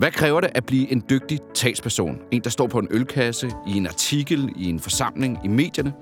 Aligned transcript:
Hvad 0.00 0.10
kræver 0.10 0.40
det 0.40 0.50
at 0.54 0.66
blive 0.66 0.92
en 0.92 1.04
dygtig 1.10 1.38
talsperson? 1.54 2.18
En, 2.30 2.40
der 2.44 2.50
står 2.50 2.66
på 2.66 2.78
en 2.78 2.88
ølkasse, 2.90 3.50
i 3.66 3.76
en 3.76 3.86
artikel, 3.86 4.52
i 4.56 4.64
en 4.64 4.80
forsamling, 4.80 5.38
i 5.44 5.48
medierne. 5.48 5.92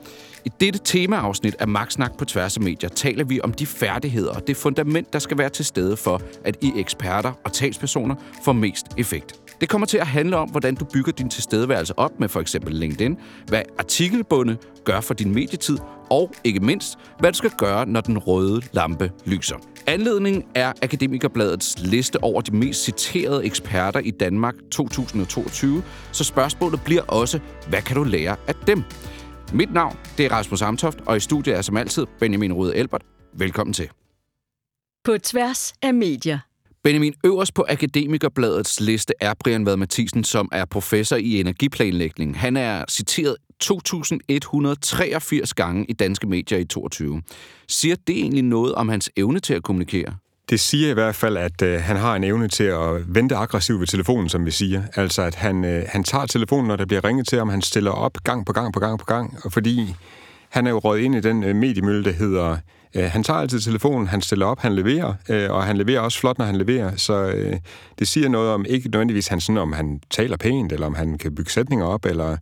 I 0.45 0.51
dette 0.61 0.81
temaafsnit 0.85 1.57
af 1.59 1.69
Magtsnak 1.69 2.19
på 2.19 2.25
tværs 2.25 2.57
af 2.57 2.63
medier 2.63 2.91
taler 2.91 3.25
vi 3.25 3.41
om 3.41 3.53
de 3.53 3.67
færdigheder 3.67 4.31
og 4.31 4.47
det 4.47 4.57
fundament, 4.57 5.13
der 5.13 5.19
skal 5.19 5.39
være 5.39 5.49
til 5.49 5.65
stede 5.65 5.97
for, 5.97 6.23
at 6.45 6.57
I 6.61 6.73
eksperter 6.77 7.33
og 7.45 7.53
talspersoner 7.53 8.15
får 8.45 8.53
mest 8.53 8.87
effekt. 8.97 9.33
Det 9.61 9.69
kommer 9.69 9.87
til 9.87 9.99
at 9.99 10.07
handle 10.07 10.37
om, 10.37 10.51
hvordan 10.51 10.75
du 10.75 10.85
bygger 10.85 11.13
din 11.13 11.31
tilstedeværelse 11.31 11.99
op 11.99 12.21
med 12.21 12.29
for 12.29 12.41
eksempel 12.41 12.75
LinkedIn, 12.75 13.17
hvad 13.47 13.63
artikelbunde 13.79 14.57
gør 14.85 15.01
for 15.01 15.15
din 15.15 15.35
medietid, 15.35 15.79
og 16.11 16.33
ikke 16.45 16.61
mindst, 16.61 16.99
hvad 17.19 17.33
du 17.33 17.37
skal 17.37 17.51
gøre, 17.51 17.87
når 17.87 18.01
den 18.01 18.19
røde 18.19 18.63
lampe 18.73 19.13
lyser. 19.27 19.57
Anledningen 19.87 20.45
er 20.55 20.73
Akademikerbladets 20.83 21.75
liste 21.79 22.25
over 22.25 22.41
de 22.41 22.57
mest 22.57 22.85
citerede 22.85 23.45
eksperter 23.45 24.01
i 24.01 24.11
Danmark 24.11 24.55
2022, 24.71 25.83
så 26.13 26.25
spørgsmålet 26.25 26.81
bliver 26.85 27.03
også, 27.03 27.41
hvad 27.69 27.83
kan 27.83 27.97
du 27.97 28.05
lære 28.05 28.37
af 28.47 28.55
dem? 28.67 28.85
Mit 29.53 29.73
navn 29.73 29.97
det 30.17 30.27
er 30.27 30.33
Rasmus 30.33 30.63
Amtoft, 30.63 30.99
og 31.07 31.17
i 31.17 31.21
studiet 31.21 31.57
er 31.57 31.63
som 31.63 31.77
altid 31.77 32.07
Benjamin 32.21 32.53
Røde 32.53 32.77
Elbert. 32.77 33.03
Velkommen 33.35 33.75
til. 33.75 33.89
På 35.05 35.19
tværs 35.19 35.75
af 35.83 35.95
medier. 35.95 36.48
Benjamin, 36.85 37.15
øverst 37.25 37.55
på 37.55 37.65
Akademikerbladets 37.69 38.81
liste 38.81 39.15
er 39.21 39.35
Brian 39.45 39.67
Vad 39.67 39.77
Mathisen, 39.77 40.25
som 40.25 40.49
er 40.53 40.65
professor 40.65 41.17
i 41.17 41.41
energiplanlægning. 41.41 42.39
Han 42.39 42.57
er 42.57 42.85
citeret 42.89 43.37
2.183 43.65 45.53
gange 45.57 45.85
i 45.89 45.93
danske 45.93 46.27
medier 46.27 46.59
i 46.59 46.65
22. 46.65 47.23
Siger 47.69 47.97
det 48.07 48.17
egentlig 48.17 48.43
noget 48.43 48.75
om 48.75 48.89
hans 48.89 49.11
evne 49.17 49.41
til 49.41 49.55
at 49.55 49.63
kommunikere? 49.63 50.15
Det 50.51 50.61
siger 50.61 50.91
i 50.91 50.95
hvert 50.95 51.15
fald, 51.15 51.37
at 51.37 51.63
øh, 51.63 51.81
han 51.81 51.97
har 51.97 52.17
en 52.17 52.25
evne 52.25 52.49
til 52.49 52.65
at 52.65 53.15
vente 53.15 53.37
aggressivt 53.37 53.81
ved 53.81 53.87
telefonen, 53.87 54.29
som 54.29 54.47
vi 54.47 54.51
siger. 54.51 54.83
Altså, 54.95 55.23
at 55.23 55.35
han, 55.35 55.65
øh, 55.65 55.85
han 55.89 56.05
tager 56.05 56.27
telefonen, 56.27 56.69
når 56.69 56.77
der 56.77 56.87
bliver 56.87 57.05
ringet 57.05 57.29
til 57.29 57.39
ham. 57.39 57.49
Han 57.49 57.63
stiller 57.63 57.91
op 57.91 58.13
gang 58.25 58.47
på 58.47 58.53
gang 58.53 58.73
på 58.73 58.81
gang 58.81 58.99
på 58.99 59.05
gang. 59.05 59.39
Og 59.45 59.53
fordi 59.53 59.95
han 60.49 60.67
er 60.67 60.71
jo 60.71 60.79
røget 60.79 61.03
ind 61.03 61.15
i 61.15 61.21
den 61.21 61.45
øh, 61.45 61.57
mediemølle, 61.57 62.05
der 62.05 62.13
hedder... 62.13 62.57
Øh, 62.95 63.05
han 63.05 63.23
tager 63.23 63.41
altid 63.41 63.61
telefonen, 63.61 64.07
han 64.07 64.21
stiller 64.21 64.47
op, 64.47 64.59
han 64.61 64.75
leverer, 64.75 65.15
øh, 65.29 65.51
og 65.51 65.65
han 65.65 65.77
leverer 65.77 66.01
også 66.01 66.19
flot, 66.21 66.39
når 66.39 66.45
han 66.45 66.57
leverer. 66.57 66.97
Så 66.97 67.15
øh, 67.15 67.57
det 67.99 68.09
siger 68.09 68.29
noget 68.29 68.51
om, 68.51 68.65
ikke 68.69 68.89
nødvendigvis 68.89 69.29
han, 69.29 69.41
sådan, 69.41 69.59
om 69.59 69.73
han 69.73 70.01
taler 70.11 70.37
pænt, 70.37 70.73
eller 70.73 70.87
om 70.87 70.95
han 70.95 71.19
kan 71.19 71.35
bygge 71.35 71.51
sætninger 71.51 71.87
op, 71.87 72.05
eller, 72.05 72.37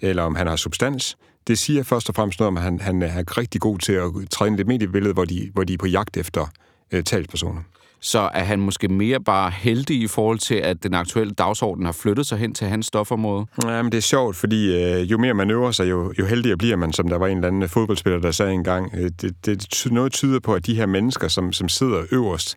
eller 0.00 0.22
om 0.22 0.34
han 0.34 0.46
har 0.46 0.56
substans. 0.56 1.16
Det 1.46 1.58
siger 1.58 1.82
først 1.82 2.08
og 2.08 2.14
fremmest 2.14 2.38
noget 2.40 2.48
om, 2.48 2.56
at 2.56 2.62
han, 2.62 2.80
han 2.80 3.02
er 3.02 3.38
rigtig 3.38 3.60
god 3.60 3.78
til 3.78 3.92
at 3.92 4.10
træde 4.30 4.48
ind 4.48 4.56
i 4.56 4.58
det 4.58 4.66
mediebillede, 4.66 5.14
hvor 5.14 5.24
de, 5.24 5.50
hvor 5.54 5.64
de 5.64 5.74
er 5.74 5.78
på 5.78 5.86
jagt 5.86 6.16
efter 6.16 6.46
øh, 6.92 7.04
talspersoner. 7.04 7.60
Så 8.00 8.18
er 8.18 8.44
han 8.44 8.60
måske 8.60 8.88
mere 8.88 9.20
bare 9.20 9.50
heldig 9.50 10.00
i 10.00 10.06
forhold 10.06 10.38
til, 10.38 10.54
at 10.54 10.82
den 10.82 10.94
aktuelle 10.94 11.34
dagsorden 11.34 11.84
har 11.84 11.92
flyttet 11.92 12.26
sig 12.26 12.38
hen 12.38 12.54
til 12.54 12.66
hans 12.66 12.86
stofområde? 12.86 13.46
Ja, 13.64 13.82
men 13.82 13.92
det 13.92 13.98
er 13.98 14.02
sjovt, 14.02 14.36
fordi 14.36 14.82
øh, 14.82 15.10
jo 15.10 15.18
mere 15.18 15.34
man 15.34 15.50
øver 15.50 15.70
sig, 15.70 15.90
jo, 15.90 16.12
jo 16.18 16.26
heldigere 16.26 16.56
bliver 16.56 16.76
man, 16.76 16.92
som 16.92 17.08
der 17.08 17.18
var 17.18 17.26
en 17.26 17.36
eller 17.36 17.48
anden 17.48 17.68
fodboldspiller, 17.68 18.20
der 18.20 18.30
sagde 18.30 18.52
engang. 18.52 18.90
Øh, 18.94 19.10
det, 19.20 19.46
det, 19.46 19.86
noget 19.90 20.12
tyder 20.12 20.40
på, 20.40 20.54
at 20.54 20.66
de 20.66 20.74
her 20.74 20.86
mennesker, 20.86 21.28
som, 21.28 21.52
som 21.52 21.68
sidder 21.68 22.02
øverst, 22.12 22.56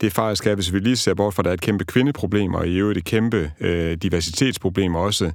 det 0.00 0.06
er 0.06 0.10
faktisk, 0.10 0.46
at 0.46 0.54
hvis 0.54 0.72
vi 0.72 0.78
lige 0.78 0.96
ser 0.96 1.14
bort 1.14 1.34
fra, 1.34 1.40
at 1.40 1.44
der 1.44 1.50
er 1.50 1.54
et 1.54 1.60
kæmpe 1.60 1.84
kvindeproblem, 1.84 2.54
og 2.54 2.68
i 2.68 2.76
øvrigt 2.76 2.98
et 2.98 3.04
kæmpe 3.04 3.52
øh, 3.60 3.96
diversitetsproblem 3.96 4.94
også, 4.94 5.32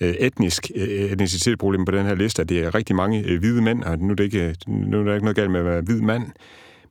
øh, 0.00 0.10
etnisk 0.10 0.70
øh, 0.74 0.88
etnicitetsproblem 0.88 1.84
på 1.84 1.92
den 1.92 2.06
her 2.06 2.14
liste, 2.14 2.42
at 2.42 2.48
det 2.48 2.58
er 2.58 2.74
rigtig 2.74 2.96
mange 2.96 3.24
øh, 3.26 3.38
hvide 3.38 3.62
mænd, 3.62 3.82
og 3.82 3.98
nu 3.98 4.10
er, 4.10 4.14
det 4.14 4.24
ikke, 4.24 4.48
øh, 4.48 4.54
nu 4.68 5.00
er 5.00 5.04
der 5.04 5.14
ikke 5.14 5.24
noget 5.24 5.36
galt 5.36 5.50
med 5.50 5.60
at 5.60 5.66
være 5.66 5.80
hvid 5.80 6.00
mand, 6.00 6.22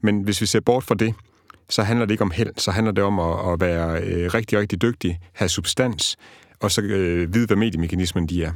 men 0.02 0.22
hvis 0.22 0.42
vi 0.42 0.46
ser 0.46 0.60
bort 0.60 0.84
fra 0.84 0.96
det, 0.96 1.14
så 1.70 1.84
handler 1.84 2.06
det 2.06 2.12
ikke 2.12 2.22
om 2.22 2.32
held, 2.32 2.54
så 2.58 2.72
handler 2.72 2.92
det 2.92 3.04
om 3.04 3.20
at, 3.20 3.54
at 3.54 3.62
være 3.62 4.02
øh, 4.02 4.34
rigtig, 4.34 4.60
rigtig 4.60 4.82
dygtig, 4.82 5.20
have 5.34 5.50
substans, 5.50 6.18
og 6.60 6.72
så 6.72 6.82
øh, 6.82 7.34
vide, 7.34 7.48
hvad 7.48 7.58
mediemekanismen 7.58 8.28
de 8.28 8.44
er. 8.44 8.52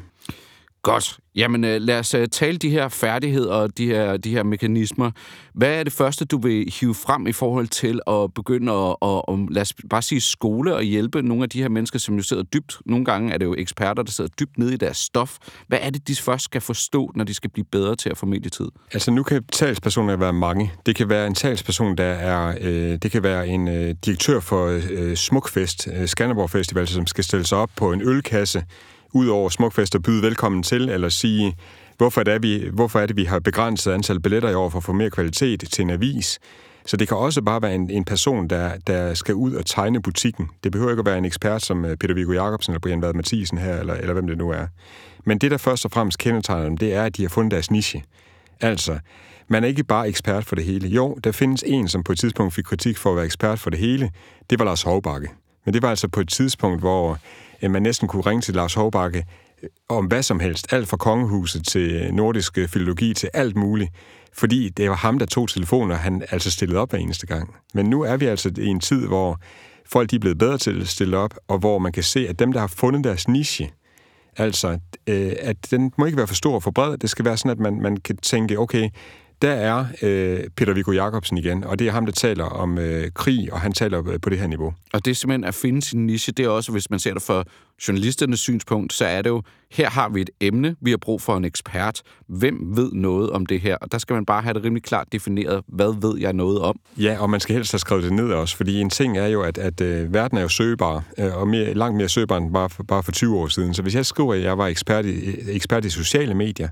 Godt. 0.83 1.17
Jamen 1.35 1.63
øh, 1.63 1.81
lad 1.81 1.99
os 1.99 2.13
øh, 2.13 2.27
tale 2.27 2.57
de 2.57 2.69
her 2.69 2.89
færdigheder 2.89 3.53
og 3.53 3.77
de 3.77 3.85
her, 3.85 4.17
de 4.17 4.31
her 4.31 4.43
mekanismer. 4.43 5.11
Hvad 5.53 5.79
er 5.79 5.83
det 5.83 5.93
første, 5.93 6.25
du 6.25 6.37
vil 6.37 6.73
hive 6.79 6.95
frem 6.95 7.27
i 7.27 7.31
forhold 7.31 7.67
til 7.67 7.99
at 8.07 8.33
begynde 8.33 8.71
at, 8.71 8.95
at, 9.01 9.21
at 9.27 9.39
lad 9.51 9.61
os 9.61 9.73
bare 9.89 10.01
sige, 10.01 10.21
skole 10.21 10.75
og 10.75 10.83
hjælpe 10.83 11.21
nogle 11.21 11.43
af 11.43 11.49
de 11.49 11.61
her 11.61 11.69
mennesker, 11.69 11.99
som 11.99 12.15
jo 12.15 12.23
sidder 12.23 12.43
dybt, 12.43 12.77
nogle 12.85 13.05
gange 13.05 13.33
er 13.33 13.37
det 13.37 13.45
jo 13.45 13.55
eksperter, 13.57 14.03
der 14.03 14.11
sidder 14.11 14.29
dybt 14.39 14.57
nede 14.57 14.73
i 14.73 14.77
deres 14.77 14.97
stof. 14.97 15.37
Hvad 15.67 15.79
er 15.81 15.89
det, 15.89 16.07
de 16.07 16.15
først 16.15 16.43
skal 16.43 16.61
forstå, 16.61 17.11
når 17.15 17.23
de 17.23 17.33
skal 17.33 17.49
blive 17.49 17.65
bedre 17.71 17.95
til 17.95 18.09
at 18.09 18.17
få 18.17 18.25
medietid? 18.25 18.67
Altså 18.93 19.11
nu 19.11 19.23
kan 19.23 19.43
talspersoner 19.43 20.15
være 20.15 20.33
mange. 20.33 20.71
Det 20.85 20.95
kan 20.95 21.09
være 21.09 21.27
en 21.27 21.35
talsperson, 21.35 21.97
der 21.97 22.03
er, 22.03 22.57
øh, 22.61 22.97
det 23.01 23.11
kan 23.11 23.23
være 23.23 23.47
en 23.47 23.67
øh, 23.67 23.95
direktør 24.05 24.39
for 24.39 24.81
øh, 24.91 25.15
Smukfest, 25.15 25.87
øh, 25.93 26.07
Skanderborg 26.07 26.49
Festival, 26.49 26.87
som 26.87 27.07
skal 27.07 27.23
stille 27.23 27.45
sig 27.45 27.57
op 27.57 27.69
på 27.75 27.93
en 27.93 28.01
ølkasse 28.01 28.63
ud 29.13 29.27
over 29.27 29.49
Smukfest 29.49 29.95
at 29.95 30.01
byde 30.01 30.21
velkommen 30.21 30.63
til, 30.63 30.89
eller 30.89 31.09
sige, 31.09 31.55
hvorfor 31.97 32.21
er, 32.21 32.23
det, 32.23 32.43
vi, 32.43 32.69
hvorfor 32.73 32.99
er 32.99 33.05
det, 33.05 33.15
vi 33.15 33.23
har 33.23 33.39
begrænset 33.39 33.91
antal 33.91 34.19
billetter 34.19 34.49
i 34.49 34.53
år 34.53 34.69
for 34.69 34.77
at 34.77 34.83
få 34.83 34.93
mere 34.93 35.09
kvalitet 35.09 35.63
til 35.71 35.81
en 35.81 35.89
avis. 35.89 36.39
Så 36.85 36.97
det 36.97 37.07
kan 37.07 37.17
også 37.17 37.41
bare 37.41 37.61
være 37.61 37.75
en, 37.75 37.89
en 37.89 38.05
person, 38.05 38.47
der, 38.47 38.71
der 38.87 39.13
skal 39.13 39.35
ud 39.35 39.53
og 39.53 39.65
tegne 39.65 40.01
butikken. 40.01 40.49
Det 40.63 40.71
behøver 40.71 40.91
ikke 40.91 40.99
at 40.99 41.05
være 41.05 41.17
en 41.17 41.25
ekspert 41.25 41.61
som 41.61 41.85
øh, 41.85 41.97
Peter 41.97 42.13
Viggo 42.13 42.33
Jacobsen 42.33 42.73
eller 42.73 42.79
Brian 42.79 43.01
Vad 43.01 43.13
Mathisen 43.13 43.57
her, 43.57 43.79
eller, 43.79 43.93
eller 43.93 44.13
hvem 44.13 44.27
det 44.27 44.37
nu 44.37 44.49
er. 44.49 44.67
Men 45.25 45.37
det, 45.37 45.51
der 45.51 45.57
først 45.57 45.85
og 45.85 45.91
fremmest 45.91 46.17
kendetegner 46.17 46.63
dem, 46.63 46.77
det 46.77 46.93
er, 46.93 47.03
at 47.03 47.17
de 47.17 47.21
har 47.21 47.29
fundet 47.29 47.51
deres 47.51 47.71
niche. 47.71 48.03
Altså, 48.61 48.99
man 49.47 49.63
er 49.63 49.67
ikke 49.67 49.83
bare 49.83 50.07
ekspert 50.07 50.45
for 50.45 50.55
det 50.55 50.65
hele. 50.65 50.87
Jo, 50.87 51.17
der 51.23 51.31
findes 51.31 51.63
en, 51.67 51.87
som 51.87 52.03
på 52.03 52.11
et 52.11 52.19
tidspunkt 52.19 52.53
fik 52.53 52.63
kritik 52.63 52.97
for 52.97 53.09
at 53.09 53.15
være 53.15 53.25
ekspert 53.25 53.59
for 53.59 53.69
det 53.69 53.79
hele. 53.79 54.11
Det 54.49 54.59
var 54.59 54.65
Lars 54.65 54.83
Hovbakke. 54.83 55.29
Men 55.65 55.73
det 55.73 55.81
var 55.81 55.89
altså 55.89 56.07
på 56.07 56.19
et 56.19 56.29
tidspunkt, 56.29 56.81
hvor 56.81 57.17
man 57.69 57.81
næsten 57.81 58.07
kunne 58.07 58.21
ringe 58.21 58.41
til 58.41 58.53
Lars 58.53 58.73
Hovbakke 58.73 59.25
øh, 59.63 59.69
om 59.89 60.05
hvad 60.05 60.23
som 60.23 60.39
helst. 60.39 60.73
Alt 60.73 60.87
fra 60.87 60.97
kongehuset 60.97 61.67
til 61.67 61.91
øh, 61.91 62.11
nordisk 62.11 62.57
øh, 62.57 62.67
filologi 62.67 63.13
til 63.13 63.29
alt 63.33 63.55
muligt. 63.55 63.91
Fordi 64.33 64.69
det 64.69 64.89
var 64.89 64.95
ham, 64.95 65.19
der 65.19 65.25
tog 65.25 65.49
telefoner, 65.49 65.95
han 65.95 66.23
altså 66.31 66.51
stillede 66.51 66.79
op 66.79 66.89
hver 66.89 66.99
eneste 66.99 67.27
gang. 67.27 67.55
Men 67.73 67.85
nu 67.85 68.01
er 68.01 68.17
vi 68.17 68.25
altså 68.25 68.51
i 68.57 68.67
en 68.67 68.79
tid, 68.79 69.07
hvor 69.07 69.39
folk 69.85 70.11
de 70.11 70.15
er 70.15 70.19
blevet 70.19 70.37
bedre 70.37 70.57
til 70.57 70.81
at 70.81 70.87
stille 70.87 71.17
op, 71.17 71.33
og 71.47 71.59
hvor 71.59 71.79
man 71.79 71.91
kan 71.91 72.03
se, 72.03 72.27
at 72.27 72.39
dem, 72.39 72.53
der 72.53 72.59
har 72.59 72.67
fundet 72.67 73.03
deres 73.03 73.27
niche, 73.27 73.71
altså, 74.37 74.79
øh, 75.07 75.33
at 75.39 75.71
den 75.71 75.91
må 75.97 76.05
ikke 76.05 76.17
være 76.17 76.27
for 76.27 76.35
stor 76.35 76.55
og 76.55 76.63
for 76.63 76.71
bred. 76.71 76.97
Det 76.97 77.09
skal 77.09 77.25
være 77.25 77.37
sådan, 77.37 77.51
at 77.51 77.59
man, 77.59 77.81
man 77.81 77.97
kan 77.97 78.17
tænke, 78.17 78.59
okay, 78.59 78.89
der 79.41 79.51
er 79.51 79.85
øh, 80.01 80.39
Peter 80.55 80.73
Viggo 80.73 80.91
Jacobsen 80.91 81.37
igen, 81.37 81.63
og 81.63 81.79
det 81.79 81.87
er 81.87 81.91
ham, 81.91 82.05
der 82.05 82.13
taler 82.13 82.45
om 82.45 82.77
øh, 82.77 83.11
krig, 83.15 83.53
og 83.53 83.61
han 83.61 83.73
taler 83.73 84.09
øh, 84.09 84.19
på 84.21 84.29
det 84.29 84.39
her 84.39 84.47
niveau. 84.47 84.73
Og 84.93 85.05
det 85.05 85.11
er 85.11 85.15
simpelthen 85.15 85.43
at 85.43 85.55
finde 85.55 85.81
sin 85.81 86.05
niche, 86.05 86.33
det 86.37 86.45
er 86.45 86.49
også, 86.49 86.71
hvis 86.71 86.89
man 86.89 86.99
ser 86.99 87.13
det 87.13 87.21
fra 87.21 87.43
journalisternes 87.87 88.39
synspunkt, 88.39 88.93
så 88.93 89.05
er 89.05 89.21
det 89.21 89.29
jo, 89.29 89.41
her 89.71 89.89
har 89.89 90.09
vi 90.09 90.21
et 90.21 90.29
emne, 90.41 90.75
vi 90.81 90.89
har 90.89 90.97
brug 90.97 91.21
for 91.21 91.37
en 91.37 91.45
ekspert. 91.45 92.01
Hvem 92.27 92.77
ved 92.77 92.91
noget 92.91 93.29
om 93.29 93.45
det 93.45 93.61
her? 93.61 93.75
Og 93.75 93.91
der 93.91 93.97
skal 93.97 94.13
man 94.13 94.25
bare 94.25 94.41
have 94.41 94.53
det 94.53 94.63
rimelig 94.63 94.83
klart 94.83 95.07
defineret, 95.11 95.63
hvad 95.67 96.01
ved 96.01 96.19
jeg 96.19 96.33
noget 96.33 96.59
om? 96.59 96.79
Ja, 96.97 97.17
og 97.19 97.29
man 97.29 97.39
skal 97.39 97.55
helst 97.55 97.71
have 97.71 97.79
skrevet 97.79 98.03
det 98.03 98.13
ned 98.13 98.31
også, 98.31 98.57
fordi 98.57 98.81
en 98.81 98.89
ting 98.89 99.17
er 99.17 99.27
jo, 99.27 99.41
at, 99.41 99.57
at 99.57 99.81
øh, 99.81 100.13
verden 100.13 100.37
er 100.37 100.41
jo 100.41 100.49
søgbar, 100.49 101.03
øh, 101.17 101.37
og 101.37 101.47
mere, 101.47 101.73
langt 101.73 101.97
mere 101.97 102.09
søgbar 102.09 102.37
end 102.37 102.53
bare 102.53 102.69
for, 102.69 102.83
bare 102.83 103.03
for 103.03 103.11
20 103.11 103.37
år 103.37 103.47
siden. 103.47 103.73
Så 103.73 103.81
hvis 103.81 103.95
jeg 103.95 104.05
skriver, 104.05 104.33
at 104.33 104.41
jeg 104.41 104.57
var 104.57 104.67
ekspert 104.67 105.05
i, 105.05 105.51
ekspert 105.51 105.85
i 105.85 105.89
sociale 105.89 106.33
medier, 106.33 106.67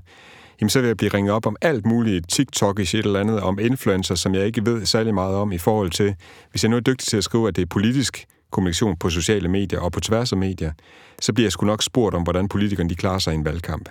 jamen 0.60 0.70
så 0.70 0.80
vil 0.80 0.86
jeg 0.86 0.96
blive 0.96 1.14
ringet 1.14 1.32
op 1.32 1.46
om 1.46 1.56
alt 1.60 1.86
muligt 1.86 2.28
TikTok 2.28 2.78
i 2.78 2.82
et 2.82 2.94
eller 2.94 3.20
andet, 3.20 3.40
om 3.40 3.58
influencer, 3.58 4.14
som 4.14 4.34
jeg 4.34 4.46
ikke 4.46 4.66
ved 4.66 4.86
særlig 4.86 5.14
meget 5.14 5.36
om 5.36 5.52
i 5.52 5.58
forhold 5.58 5.90
til, 5.90 6.14
hvis 6.50 6.62
jeg 6.64 6.70
nu 6.70 6.76
er 6.76 6.80
dygtig 6.80 7.08
til 7.08 7.16
at 7.16 7.24
skrive, 7.24 7.48
at 7.48 7.56
det 7.56 7.62
er 7.62 7.66
politisk 7.66 8.26
kommunikation 8.50 8.96
på 8.96 9.10
sociale 9.10 9.48
medier 9.48 9.80
og 9.80 9.92
på 9.92 10.00
tværs 10.00 10.32
af 10.32 10.38
medier, 10.38 10.72
så 11.20 11.32
bliver 11.32 11.44
jeg 11.44 11.52
sgu 11.52 11.66
nok 11.66 11.82
spurgt 11.82 12.14
om, 12.14 12.22
hvordan 12.22 12.48
politikerne 12.48 12.90
de 12.90 12.94
klarer 12.94 13.18
sig 13.18 13.32
i 13.32 13.36
en 13.36 13.44
valgkamp. 13.44 13.88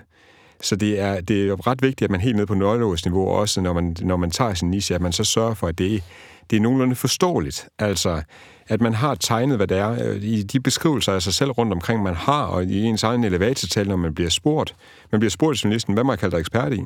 Så 0.61 0.75
det 0.75 0.99
er, 0.99 1.21
det 1.21 1.41
er 1.41 1.45
jo 1.45 1.55
ret 1.55 1.81
vigtigt, 1.81 2.01
at 2.01 2.11
man 2.11 2.21
helt 2.21 2.35
ned 2.35 2.45
på 2.45 2.53
nøgleårsniveau, 2.53 3.27
også 3.27 3.61
når 3.61 3.73
man, 3.73 3.95
når 4.01 4.17
man 4.17 4.31
tager 4.31 4.53
sin 4.53 4.69
niche, 4.69 4.95
at 4.95 5.01
man 5.01 5.11
så 5.11 5.23
sørger 5.23 5.53
for, 5.53 5.67
at 5.67 5.77
det, 5.77 6.03
det 6.49 6.57
er 6.57 6.61
nogenlunde 6.61 6.95
forståeligt. 6.95 7.69
Altså, 7.79 8.21
at 8.69 8.81
man 8.81 8.93
har 8.93 9.15
tegnet, 9.15 9.57
hvad 9.57 9.67
det 9.67 9.77
er. 9.77 10.09
Øh, 10.09 10.23
I 10.23 10.43
de 10.43 10.59
beskrivelser 10.59 11.13
af 11.13 11.21
sig 11.21 11.33
selv 11.33 11.51
rundt 11.51 11.73
omkring, 11.73 12.03
man 12.03 12.15
har, 12.15 12.43
og 12.43 12.63
i 12.63 12.81
ens 12.81 13.03
egen 13.03 13.23
elevatortal, 13.23 13.87
når 13.87 13.95
man 13.95 14.15
bliver 14.15 14.29
spurgt. 14.29 14.75
Man 15.11 15.19
bliver 15.19 15.29
spurgt 15.29 15.57
af 15.57 15.63
journalisten, 15.63 15.93
hvad 15.93 16.03
man 16.03 16.17
kalder 16.17 16.37
dig 16.37 16.41
ekspert 16.41 16.73
i? 16.73 16.81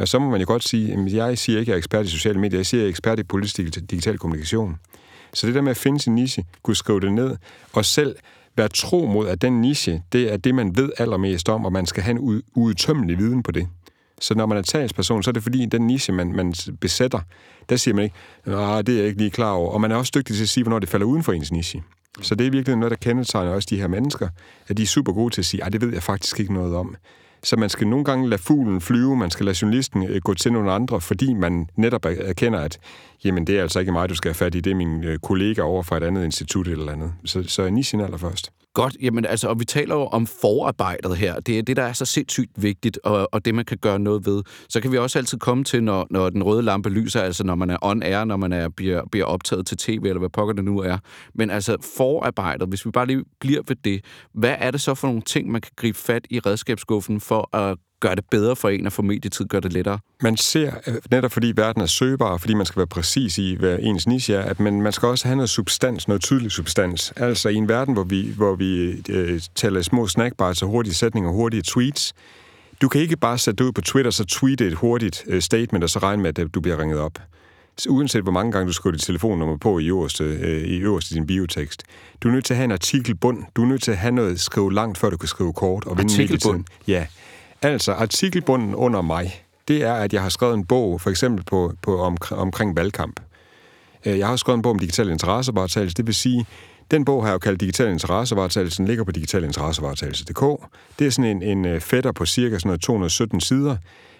Ja, 0.00 0.06
så 0.06 0.18
må 0.18 0.30
man 0.30 0.40
jo 0.40 0.46
godt 0.46 0.64
sige, 0.64 0.92
at 0.92 1.12
jeg 1.12 1.38
siger 1.38 1.58
ikke, 1.58 1.70
at 1.70 1.72
jeg 1.72 1.74
er 1.74 1.78
ekspert 1.78 2.06
i 2.06 2.08
sociale 2.08 2.40
medier, 2.40 2.58
jeg 2.58 2.66
siger, 2.66 2.80
at 2.80 2.82
jeg 2.82 2.86
er 2.86 2.90
ekspert 2.90 3.18
i 3.18 3.22
politisk 3.22 3.56
digital 3.90 4.18
kommunikation. 4.18 4.76
Så 5.34 5.46
det 5.46 5.54
der 5.54 5.60
med 5.60 5.70
at 5.70 5.76
finde 5.76 6.00
sin 6.00 6.14
niche, 6.14 6.44
kunne 6.62 6.76
skrive 6.76 7.00
det 7.00 7.12
ned, 7.12 7.36
og 7.72 7.84
selv 7.84 8.16
være 8.56 8.68
tro 8.68 9.06
mod, 9.06 9.28
at 9.28 9.42
den 9.42 9.60
niche, 9.60 10.02
det 10.12 10.32
er 10.32 10.36
det, 10.36 10.54
man 10.54 10.76
ved 10.76 10.90
allermest 10.98 11.48
om, 11.48 11.64
og 11.64 11.72
man 11.72 11.86
skal 11.86 12.02
have 12.02 12.18
en 12.18 12.42
udtømmelig 12.54 13.18
viden 13.18 13.42
på 13.42 13.52
det. 13.52 13.68
Så 14.20 14.34
når 14.34 14.46
man 14.46 14.58
er 14.58 14.62
talsperson, 14.62 15.22
så 15.22 15.30
er 15.30 15.32
det 15.32 15.42
fordi, 15.42 15.66
den 15.66 15.86
niche, 15.86 16.12
man, 16.12 16.32
man 16.32 16.54
besætter, 16.80 17.20
der 17.68 17.76
siger 17.76 17.94
man 17.94 18.04
ikke, 18.04 18.16
nej, 18.46 18.82
det 18.82 18.94
er 18.94 18.98
jeg 18.98 19.06
ikke 19.06 19.18
lige 19.18 19.30
klar 19.30 19.52
over. 19.52 19.70
Og 19.72 19.80
man 19.80 19.92
er 19.92 19.96
også 19.96 20.12
dygtig 20.14 20.36
til 20.36 20.42
at 20.42 20.48
sige, 20.48 20.64
hvornår 20.64 20.78
det 20.78 20.88
falder 20.88 21.06
uden 21.06 21.22
for 21.22 21.32
ens 21.32 21.52
niche. 21.52 21.82
Så 22.22 22.34
det 22.34 22.46
er 22.46 22.50
virkelig 22.50 22.76
noget, 22.76 22.90
der 22.90 22.96
kendetegner 22.96 23.52
også 23.52 23.68
de 23.70 23.80
her 23.80 23.88
mennesker, 23.88 24.28
at 24.68 24.76
de 24.76 24.82
er 24.82 24.86
super 24.86 25.12
gode 25.12 25.34
til 25.34 25.40
at 25.40 25.46
sige, 25.46 25.64
at 25.64 25.72
det 25.72 25.80
ved 25.80 25.92
jeg 25.92 26.02
faktisk 26.02 26.40
ikke 26.40 26.54
noget 26.54 26.76
om. 26.76 26.96
Så 27.42 27.56
man 27.56 27.68
skal 27.68 27.86
nogle 27.86 28.04
gange 28.04 28.28
lade 28.28 28.42
fuglen 28.42 28.80
flyve, 28.80 29.16
man 29.16 29.30
skal 29.30 29.46
lade 29.46 29.56
journalisten 29.62 30.06
øh, 30.06 30.20
gå 30.24 30.34
til 30.34 30.52
nogle 30.52 30.72
andre, 30.72 31.00
fordi 31.00 31.34
man 31.34 31.68
netop 31.76 32.04
erkender, 32.04 32.60
at 32.60 32.78
jamen, 33.24 33.46
det 33.46 33.58
er 33.58 33.62
altså 33.62 33.80
ikke 33.80 33.92
mig, 33.92 34.08
du 34.08 34.14
skal 34.14 34.28
have 34.28 34.34
fat 34.34 34.54
i, 34.54 34.60
det 34.60 34.70
er 34.70 34.74
min 34.74 35.04
øh, 35.04 35.18
kollega 35.18 35.62
over 35.62 35.82
fra 35.82 35.96
et 35.96 36.02
andet 36.02 36.24
institut 36.24 36.68
eller 36.68 36.92
andet. 36.92 37.12
Så, 37.24 37.42
så 37.42 37.70
ni 37.70 37.82
signaler 37.82 38.16
først. 38.16 38.52
Godt, 38.74 38.96
jamen 39.02 39.24
altså, 39.24 39.48
og 39.48 39.60
vi 39.60 39.64
taler 39.64 39.94
jo 39.94 40.06
om 40.06 40.26
forarbejdet 40.26 41.16
her. 41.16 41.40
Det 41.40 41.58
er 41.58 41.62
det, 41.62 41.76
der 41.76 41.82
er 41.82 41.92
så 41.92 42.04
sindssygt 42.04 42.50
vigtigt, 42.56 42.98
og, 43.04 43.28
og 43.32 43.44
det, 43.44 43.54
man 43.54 43.64
kan 43.64 43.78
gøre 43.78 43.98
noget 43.98 44.26
ved. 44.26 44.42
Så 44.68 44.80
kan 44.80 44.92
vi 44.92 44.98
også 44.98 45.18
altid 45.18 45.38
komme 45.38 45.64
til, 45.64 45.82
når, 45.84 46.06
når 46.10 46.30
den 46.30 46.42
røde 46.42 46.62
lampe 46.62 46.88
lyser, 46.90 47.20
altså 47.20 47.44
når 47.44 47.54
man 47.54 47.70
er 47.70 47.76
on 47.82 48.02
air, 48.02 48.24
når 48.24 48.36
man 48.36 48.52
er, 48.52 48.68
bliver, 48.68 49.02
bliver 49.10 49.26
optaget 49.26 49.66
til 49.66 49.76
tv, 49.76 50.02
eller 50.04 50.18
hvad 50.18 50.28
pokker 50.28 50.54
det 50.54 50.64
nu 50.64 50.78
er. 50.78 50.98
Men 51.34 51.50
altså, 51.50 51.76
forarbejdet, 51.96 52.68
hvis 52.68 52.86
vi 52.86 52.90
bare 52.90 53.06
lige 53.06 53.24
bliver 53.40 53.62
ved 53.68 53.76
det, 53.84 54.04
hvad 54.34 54.54
er 54.58 54.70
det 54.70 54.80
så 54.80 54.94
for 54.94 55.08
nogle 55.08 55.22
ting, 55.22 55.50
man 55.50 55.60
kan 55.60 55.72
gribe 55.76 55.98
fat 55.98 56.26
i 56.30 56.38
redskabsskuffen 56.38 57.20
for 57.28 57.56
at 57.56 57.78
gøre 58.00 58.14
det 58.14 58.24
bedre 58.30 58.56
for 58.56 58.68
en, 58.68 58.86
og 58.86 58.92
for 58.92 59.02
medietid 59.02 59.44
gør 59.44 59.60
det 59.60 59.72
lettere? 59.72 59.98
Man 60.22 60.36
ser, 60.36 60.72
øh, 60.86 60.94
netop 61.10 61.32
fordi 61.32 61.52
verden 61.56 61.82
er 61.82 61.86
søgbar, 61.86 62.36
fordi 62.36 62.54
man 62.54 62.66
skal 62.66 62.80
være 62.80 62.86
præcis 62.86 63.38
i, 63.38 63.54
hvad 63.54 63.78
ens 63.80 64.06
niche 64.06 64.34
er, 64.34 64.42
at 64.42 64.60
man, 64.60 64.82
man 64.82 64.92
skal 64.92 65.08
også 65.08 65.26
have 65.28 65.36
noget 65.36 65.50
substans, 65.50 66.08
noget 66.08 66.22
tydelig 66.22 66.50
substans. 66.50 67.12
Altså 67.16 67.48
i 67.48 67.54
en 67.54 67.68
verden, 67.68 67.94
hvor 67.94 68.04
vi, 68.04 68.32
hvor 68.36 68.54
vi 68.54 69.02
øh, 69.08 69.40
taler 69.54 69.82
små 69.82 70.06
snackbars 70.06 70.62
og 70.62 70.68
hurtige 70.68 70.94
sætninger 70.94 71.30
og 71.30 71.36
hurtige 71.36 71.62
tweets, 71.62 72.14
du 72.82 72.88
kan 72.88 73.00
ikke 73.00 73.16
bare 73.16 73.38
sætte 73.38 73.58
det 73.58 73.68
ud 73.68 73.72
på 73.72 73.80
Twitter, 73.80 74.10
så 74.10 74.24
tweete 74.24 74.66
et 74.66 74.74
hurtigt 74.74 75.24
øh, 75.26 75.42
statement, 75.42 75.84
og 75.84 75.90
så 75.90 75.98
regne 75.98 76.22
med, 76.22 76.38
at 76.38 76.54
du 76.54 76.60
bliver 76.60 76.78
ringet 76.78 76.98
op. 76.98 77.18
Uanset 77.88 78.22
hvor 78.22 78.32
mange 78.32 78.52
gange 78.52 78.66
du 78.66 78.72
skriver 78.72 78.92
dit 78.92 79.02
telefonnummer 79.02 79.56
på 79.56 79.78
i 79.78 79.86
øverste, 79.86 80.24
øh, 80.24 80.62
i 80.62 80.76
øverste 80.76 81.14
din 81.14 81.26
biotekst. 81.26 81.82
Du 82.20 82.28
er 82.28 82.32
nødt 82.32 82.44
til 82.44 82.54
at 82.54 82.56
have 82.56 82.64
en 82.64 82.72
artikelbund. 82.72 83.44
Du 83.56 83.62
er 83.62 83.66
nødt 83.66 83.82
til 83.82 83.90
at 83.90 83.96
have 83.96 84.12
noget 84.12 84.40
skrive 84.40 84.74
langt, 84.74 84.98
før 84.98 85.10
du 85.10 85.16
kan 85.16 85.28
skrive 85.28 85.52
kort. 85.52 85.84
Og 85.84 85.98
Artikelbund? 85.98 86.64
Ja. 86.86 87.06
Altså, 87.62 87.92
artikelbunden 87.92 88.74
under 88.74 89.02
mig, 89.02 89.44
det 89.68 89.82
er, 89.82 89.92
at 89.92 90.12
jeg 90.12 90.22
har 90.22 90.28
skrevet 90.28 90.54
en 90.54 90.64
bog, 90.64 91.00
for 91.00 91.10
eksempel 91.10 91.44
på, 91.44 91.72
på 91.82 92.00
om, 92.00 92.16
omkring 92.30 92.76
valgkamp. 92.76 93.20
Øh, 94.06 94.18
jeg 94.18 94.26
har 94.26 94.36
skrevet 94.36 94.56
en 94.56 94.62
bog 94.62 94.70
om 94.70 94.78
digital 94.78 95.08
interessevaretagelse, 95.10 95.94
det 95.94 96.06
vil 96.06 96.14
sige, 96.14 96.46
den 96.90 97.04
bog 97.04 97.22
har 97.22 97.28
jeg 97.28 97.34
jo 97.34 97.38
kaldt 97.38 97.60
Digital 97.60 97.88
Interessevaretagelse, 97.88 98.78
den 98.78 98.86
ligger 98.86 99.04
på 99.04 99.12
digitalinteressevaretagelse.dk. 99.12 100.70
Det 100.98 101.06
er 101.06 101.10
sådan 101.10 101.36
en, 101.36 101.42
en 101.42 101.64
øh, 101.64 101.80
fætter 101.80 102.12
på 102.12 102.26
cirka 102.26 102.58
sådan 102.58 102.68
noget 102.68 102.80
217 102.80 103.40
sider, 103.40 103.76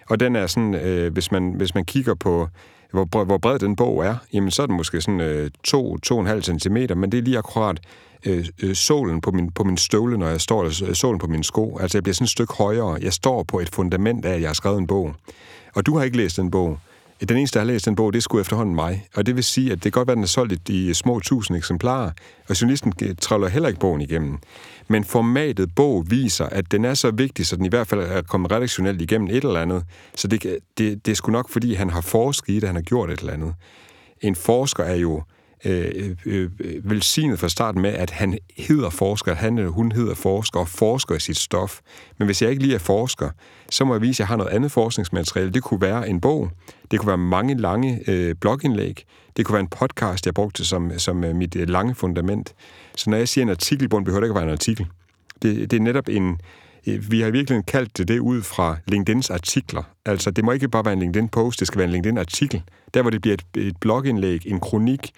og 0.09 0.21
den 0.21 0.37
er 0.37 0.47
sådan, 0.47 0.75
øh, 0.75 1.13
hvis, 1.13 1.33
man, 1.33 1.53
hvis 1.57 1.75
man 1.75 1.85
kigger 1.85 2.15
på, 2.15 2.49
hvor, 2.91 3.25
hvor 3.25 3.39
bred 3.39 3.59
den 3.59 3.77
bog 3.77 4.05
er, 4.05 4.17
jamen 4.33 4.51
så 4.51 4.63
er 4.63 4.67
den 4.67 4.77
måske 4.77 5.01
sådan 5.01 5.21
øh, 5.21 5.51
2-2,5 5.69 6.41
cm, 6.41 6.77
men 6.97 7.13
det 7.13 7.19
er 7.19 7.23
lige 7.23 7.39
akkurat 7.39 7.81
øh, 8.27 8.47
øh, 8.63 8.75
sålen 8.75 9.21
på 9.21 9.31
min, 9.31 9.51
på 9.51 9.65
min 9.65 9.77
støvle, 9.77 10.19
når 10.19 10.29
jeg 10.29 10.41
står, 10.41 10.63
eller 10.63 10.89
øh, 10.89 10.95
sålen 10.95 11.19
på 11.19 11.27
min 11.27 11.43
sko. 11.43 11.79
Altså 11.79 11.99
jeg 11.99 12.03
bliver 12.03 12.15
sådan 12.15 12.25
et 12.25 12.31
stykke 12.31 12.55
højere. 12.55 12.99
Jeg 13.03 13.13
står 13.13 13.43
på 13.43 13.61
et 13.61 13.69
fundament 13.75 14.25
af, 14.25 14.35
at 14.35 14.41
jeg 14.41 14.49
har 14.49 14.55
skrevet 14.55 14.79
en 14.79 14.87
bog. 14.87 15.15
Og 15.75 15.87
du 15.87 15.97
har 15.97 16.05
ikke 16.05 16.17
læst 16.17 16.37
den 16.37 16.51
bog. 16.51 16.79
Den 17.29 17.37
eneste, 17.37 17.59
der 17.59 17.65
har 17.65 17.73
læst 17.73 17.87
den 17.87 17.95
bog, 17.95 18.13
det 18.13 18.23
skulle 18.23 18.41
efterhånden 18.41 18.75
mig. 18.75 19.09
Og 19.15 19.27
det 19.27 19.37
vil 19.37 19.45
sige, 19.45 19.73
at 19.73 19.85
det 19.85 19.93
kan 19.93 19.93
godt 19.93 20.07
være, 20.07 20.13
at 20.13 20.17
den 20.17 20.23
er 20.23 20.29
solgt 20.29 20.69
i 20.69 20.95
små 20.95 21.21
tusind 21.21 21.57
eksemplarer, 21.57 22.11
og 22.49 22.61
journalisten 22.61 22.93
øh, 23.03 23.15
træller 23.21 23.49
heller 23.49 23.69
ikke 23.69 23.81
bogen 23.81 24.01
igennem. 24.01 24.39
Men 24.89 25.05
formatet 25.05 25.75
bog 25.75 26.11
viser, 26.11 26.47
at 26.47 26.73
den 26.73 26.85
er 26.85 26.95
så 26.95 27.11
vigtig, 27.11 27.47
så 27.47 27.57
den 27.57 27.65
i 27.65 27.69
hvert 27.69 27.87
fald 27.87 28.01
er 28.01 28.23
kommet 28.23 28.53
redaktionelt 28.53 29.03
igennem 29.03 29.29
et 29.29 29.45
eller 29.45 29.61
andet. 29.61 29.85
Så 30.15 30.29
det, 30.29 30.59
det, 30.79 31.07
det 31.07 31.13
er 31.13 31.15
sgu 31.15 31.33
nok, 31.33 31.49
fordi 31.49 31.75
han 31.75 31.91
har 31.91 32.01
forsket 32.01 32.53
i 32.53 32.61
det, 32.61 32.69
han 32.69 32.77
har 32.77 32.83
gjort 32.83 33.11
et 33.11 33.21
eller 33.21 33.33
andet. 33.33 33.55
En 34.21 34.35
forsker 34.35 34.85
er 34.85 34.95
jo 34.95 35.23
Øh, 35.65 36.17
øh, 36.27 36.51
øh, 36.61 36.91
velsignet 36.91 37.39
fra 37.39 37.49
starten 37.49 37.83
med, 37.83 37.91
at 37.91 38.11
han 38.11 38.39
hedder 38.57 38.91
forsker, 38.91 39.35
han 39.35 39.59
eller 39.59 39.71
hun 39.71 39.93
hedder 39.93 40.15
forsker 40.15 40.61
og 40.61 40.69
forsker 40.69 41.15
i 41.15 41.21
sit 41.21 41.37
stof. 41.37 41.81
Men 42.19 42.27
hvis 42.27 42.43
jeg 42.43 42.51
ikke 42.51 42.63
lige 42.63 42.75
er 42.75 42.79
forsker, 42.79 43.31
så 43.71 43.85
må 43.85 43.95
jeg 43.95 44.03
vise, 44.03 44.17
at 44.17 44.19
jeg 44.19 44.27
har 44.27 44.37
noget 44.37 44.51
andet 44.51 44.73
forskningsmateriale. 44.73 45.53
Det 45.53 45.63
kunne 45.63 45.81
være 45.81 46.09
en 46.09 46.21
bog, 46.21 46.51
det 46.91 46.99
kunne 46.99 47.09
være 47.09 47.19
mange 47.19 47.57
lange 47.57 48.11
øh, 48.11 48.35
blogindlæg, 48.35 49.05
det 49.37 49.47
kunne 49.47 49.53
være 49.53 49.61
en 49.61 49.69
podcast, 49.69 50.27
jeg 50.27 50.35
brugte 50.35 50.65
som, 50.65 50.99
som 50.99 51.25
øh, 51.25 51.37
mit 51.37 51.57
øh, 51.57 51.69
lange 51.69 51.95
fundament. 51.95 52.55
Så 52.97 53.11
når 53.11 53.17
jeg 53.17 53.29
siger 53.29 53.43
en 53.45 53.51
artikelbund, 53.51 54.05
behøver 54.05 54.21
det 54.21 54.27
ikke 54.27 54.39
at 54.39 54.43
være 54.43 54.49
en 54.49 54.53
artikel. 54.53 54.87
Det, 55.43 55.71
det 55.71 55.77
er 55.77 55.81
netop 55.81 56.09
en, 56.09 56.41
øh, 56.87 57.11
vi 57.11 57.21
har 57.21 57.31
virkelig 57.31 57.67
kaldt 57.67 57.99
det 57.99 58.09
det 58.09 58.19
ud 58.19 58.43
fra 58.43 58.77
LinkedIn's 58.93 59.33
artikler. 59.35 59.83
Altså, 60.07 60.31
det 60.31 60.45
må 60.45 60.53
ikke 60.53 60.69
bare 60.69 60.85
være 60.85 60.95
en 60.95 61.01
LinkedIn-post, 61.01 61.61
det 61.61 61.67
skal 61.67 61.79
være 61.79 61.87
en 61.87 61.93
LinkedIn-artikel. 61.93 62.63
Der, 62.95 63.03
hvor 63.03 63.11
det 63.11 63.21
bliver 63.21 63.35
et, 63.35 63.67
et 63.67 63.77
blogindlæg, 63.81 64.47
en 64.47 64.61
kronik, 64.61 65.13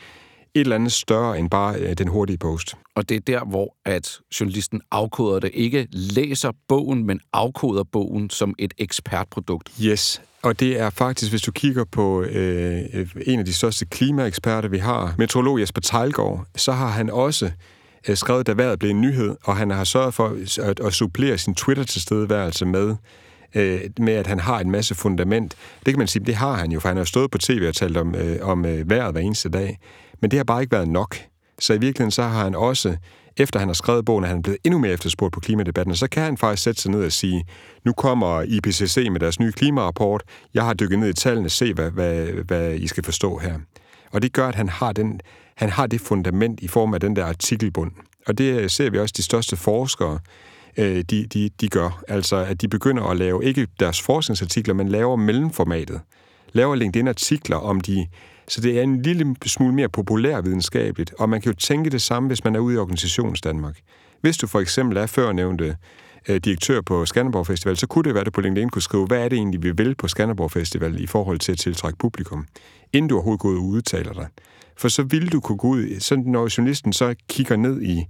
et 0.55 0.61
eller 0.61 0.76
andet 0.76 0.93
større 0.93 1.38
end 1.38 1.50
bare 1.50 1.79
øh, 1.79 1.94
den 1.99 2.08
hurtige 2.08 2.38
post. 2.38 2.75
Og 2.94 3.08
det 3.08 3.17
er 3.17 3.20
der, 3.20 3.44
hvor 3.44 3.76
at 3.85 4.19
journalisten 4.41 4.81
afkoder 4.91 5.41
det. 5.41 5.50
Ikke 5.55 5.88
læser 5.91 6.52
bogen, 6.69 7.06
men 7.06 7.20
afkoder 7.32 7.85
bogen 7.85 8.31
som 8.31 8.55
et 8.58 8.75
ekspertprodukt. 8.79 9.73
Yes, 9.82 10.23
og 10.43 10.61
det 10.61 10.81
er 10.81 10.91
faktisk, 10.91 11.32
hvis 11.32 11.43
du 11.43 11.52
kigger 11.52 11.85
på 11.85 12.23
øh, 12.23 12.82
en 13.26 13.38
af 13.38 13.44
de 13.44 13.52
største 13.52 13.87
klimaeksperter, 13.87 14.69
vi 14.69 14.79
har, 14.79 15.14
meteorolog 15.19 15.61
Jesper 15.61 15.81
Tejlgaard, 15.81 16.47
så 16.56 16.73
har 16.73 16.88
han 16.88 17.11
også 17.11 17.50
øh, 18.08 18.17
skrevet, 18.17 18.47
da 18.47 18.52
vejret 18.52 18.79
blev 18.79 18.91
en 18.91 19.00
nyhed, 19.00 19.37
og 19.44 19.56
han 19.56 19.70
har 19.70 19.85
sørget 19.85 20.14
for 20.14 20.37
at, 20.62 20.81
at 20.81 20.93
supplere 20.93 21.38
sin 21.38 21.55
Twitter-tilstedeværelse 21.55 22.67
med, 22.67 22.97
øh, 23.55 23.81
med, 23.99 24.12
at 24.12 24.26
han 24.26 24.41
har 24.41 24.61
en 24.61 24.70
masse 24.70 24.94
fundament. 24.94 25.56
Det 25.87 25.94
kan 25.94 25.99
man 25.99 26.08
sige, 26.08 26.25
det 26.26 26.35
har 26.35 26.55
han 26.55 26.73
jo, 26.73 26.81
for 26.81 26.88
han 26.88 26.97
har 26.97 27.05
stået 27.05 27.31
på 27.31 27.38
tv 27.38 27.64
og 27.69 27.75
talt 27.75 27.97
om, 27.97 28.14
øh, 28.14 28.38
om 28.43 28.64
øh, 28.64 28.91
vejret 28.91 29.12
hver 29.12 29.20
eneste 29.20 29.49
dag. 29.49 29.79
Men 30.20 30.31
det 30.31 30.38
har 30.38 30.44
bare 30.44 30.61
ikke 30.61 30.72
været 30.72 30.88
nok. 30.88 31.17
Så 31.58 31.72
i 31.72 31.78
virkeligheden 31.78 32.11
så 32.11 32.22
har 32.22 32.44
han 32.44 32.55
også, 32.55 32.96
efter 33.37 33.58
han 33.58 33.69
har 33.69 33.75
skrevet 33.75 34.05
bogen, 34.05 34.25
at 34.25 34.28
han 34.28 34.38
er 34.38 34.43
blevet 34.43 34.58
endnu 34.64 34.78
mere 34.78 34.93
efterspurgt 34.93 35.34
på 35.34 35.40
klimadebatten, 35.40 35.96
så 35.96 36.08
kan 36.08 36.22
han 36.22 36.37
faktisk 36.37 36.62
sætte 36.62 36.81
sig 36.81 36.90
ned 36.90 37.05
og 37.05 37.12
sige, 37.12 37.44
nu 37.84 37.93
kommer 37.93 38.43
IPCC 38.43 39.06
med 39.11 39.20
deres 39.20 39.40
nye 39.40 39.52
klimarapport, 39.52 40.22
jeg 40.55 40.64
har 40.64 40.75
dykket 40.75 40.99
ned 40.99 41.08
i 41.08 41.12
tallene, 41.12 41.49
se 41.49 41.75
hvad, 41.75 41.90
hvad, 41.90 42.26
hvad 42.26 42.75
I 42.75 42.87
skal 42.87 43.05
forstå 43.05 43.38
her. 43.38 43.58
Og 44.12 44.22
det 44.22 44.32
gør, 44.32 44.49
at 44.49 44.55
han 44.55 44.69
har, 44.69 44.93
den, 44.93 45.20
han 45.56 45.70
har 45.70 45.87
det 45.87 46.00
fundament 46.00 46.61
i 46.61 46.69
form 46.69 46.94
af 46.94 47.00
den 47.00 47.16
der 47.16 47.25
artikelbund. 47.25 47.93
Og 48.26 48.38
det 48.38 48.61
øh, 48.61 48.70
ser 48.70 48.90
vi 48.90 48.99
også 48.99 49.14
de 49.16 49.23
største 49.23 49.56
forskere, 49.56 50.19
øh, 50.76 51.05
de, 51.11 51.26
de, 51.26 51.50
de 51.61 51.69
gør. 51.69 52.02
Altså, 52.08 52.37
at 52.37 52.61
de 52.61 52.69
begynder 52.69 53.02
at 53.02 53.16
lave 53.16 53.44
ikke 53.44 53.69
deres 53.81 54.02
forskningsartikler, 54.02 54.75
men 54.75 54.88
laver 54.88 55.16
mellemformatet. 55.16 56.00
Laver 56.52 56.75
LinkedIn-artikler 56.75 57.56
om 57.56 57.81
de 57.81 58.06
så 58.50 58.61
det 58.61 58.79
er 58.79 58.82
en 58.82 59.02
lille 59.02 59.37
smule 59.47 59.75
mere 59.75 59.88
populær 59.88 60.41
videnskabeligt, 60.41 61.14
og 61.19 61.29
man 61.29 61.41
kan 61.41 61.52
jo 61.52 61.56
tænke 61.56 61.91
det 61.91 62.02
samme, 62.02 62.26
hvis 62.26 62.44
man 62.44 62.56
er 62.56 62.61
ude 62.61 62.75
i 62.75 62.79
organisations 62.79 63.41
Danmark. 63.41 63.79
Hvis 64.20 64.37
du 64.37 64.47
for 64.47 64.61
eksempel 64.61 64.97
er 64.97 65.06
førnævnte 65.06 65.76
øh, 66.29 66.37
direktør 66.37 66.81
på 66.81 67.06
Skanderborg 67.06 67.47
Festival, 67.47 67.76
så 67.76 67.87
kunne 67.87 68.02
det 68.02 68.14
være, 68.14 68.20
at 68.20 68.26
du 68.26 68.31
på 68.31 68.41
LinkedIn 68.41 68.69
kunne 68.69 68.82
skrive, 68.82 69.06
hvad 69.06 69.25
er 69.25 69.29
det 69.29 69.37
egentlig, 69.37 69.62
vi 69.62 69.70
vil 69.70 69.94
på 69.94 70.08
Skanderborg 70.08 70.50
Festival 70.50 71.00
i 71.00 71.06
forhold 71.06 71.38
til 71.38 71.52
at 71.52 71.58
tiltrække 71.58 71.99
publikum, 71.99 72.47
inden 72.93 73.08
du 73.08 73.14
overhovedet 73.14 73.41
går 73.41 73.49
ud 73.49 73.56
og 73.56 73.62
udtaler 73.62 74.12
dig. 74.12 74.26
For 74.76 74.88
så 74.88 75.02
vil 75.02 75.32
du 75.32 75.40
kunne 75.40 75.59
gå 75.59 75.69
ud, 75.69 76.00
så 76.00 76.16
når 76.16 76.59
journalisten 76.59 76.92
så 76.92 77.14
kigger 77.28 77.57
ned 77.57 77.83
i, 77.83 78.04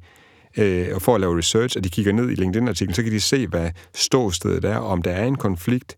øh, 0.56 0.88
og 0.94 1.02
for 1.02 1.14
at 1.14 1.20
lave 1.20 1.38
research, 1.38 1.76
og 1.76 1.84
de 1.84 1.88
kigger 1.88 2.12
ned 2.12 2.30
i 2.30 2.34
LinkedIn-artiklen, 2.34 2.94
så 2.94 3.02
kan 3.02 3.12
de 3.12 3.20
se, 3.20 3.46
hvad 3.46 3.70
ståstedet 3.94 4.64
er, 4.64 4.76
om 4.76 5.02
der 5.02 5.10
er 5.10 5.24
en 5.24 5.36
konflikt, 5.36 5.96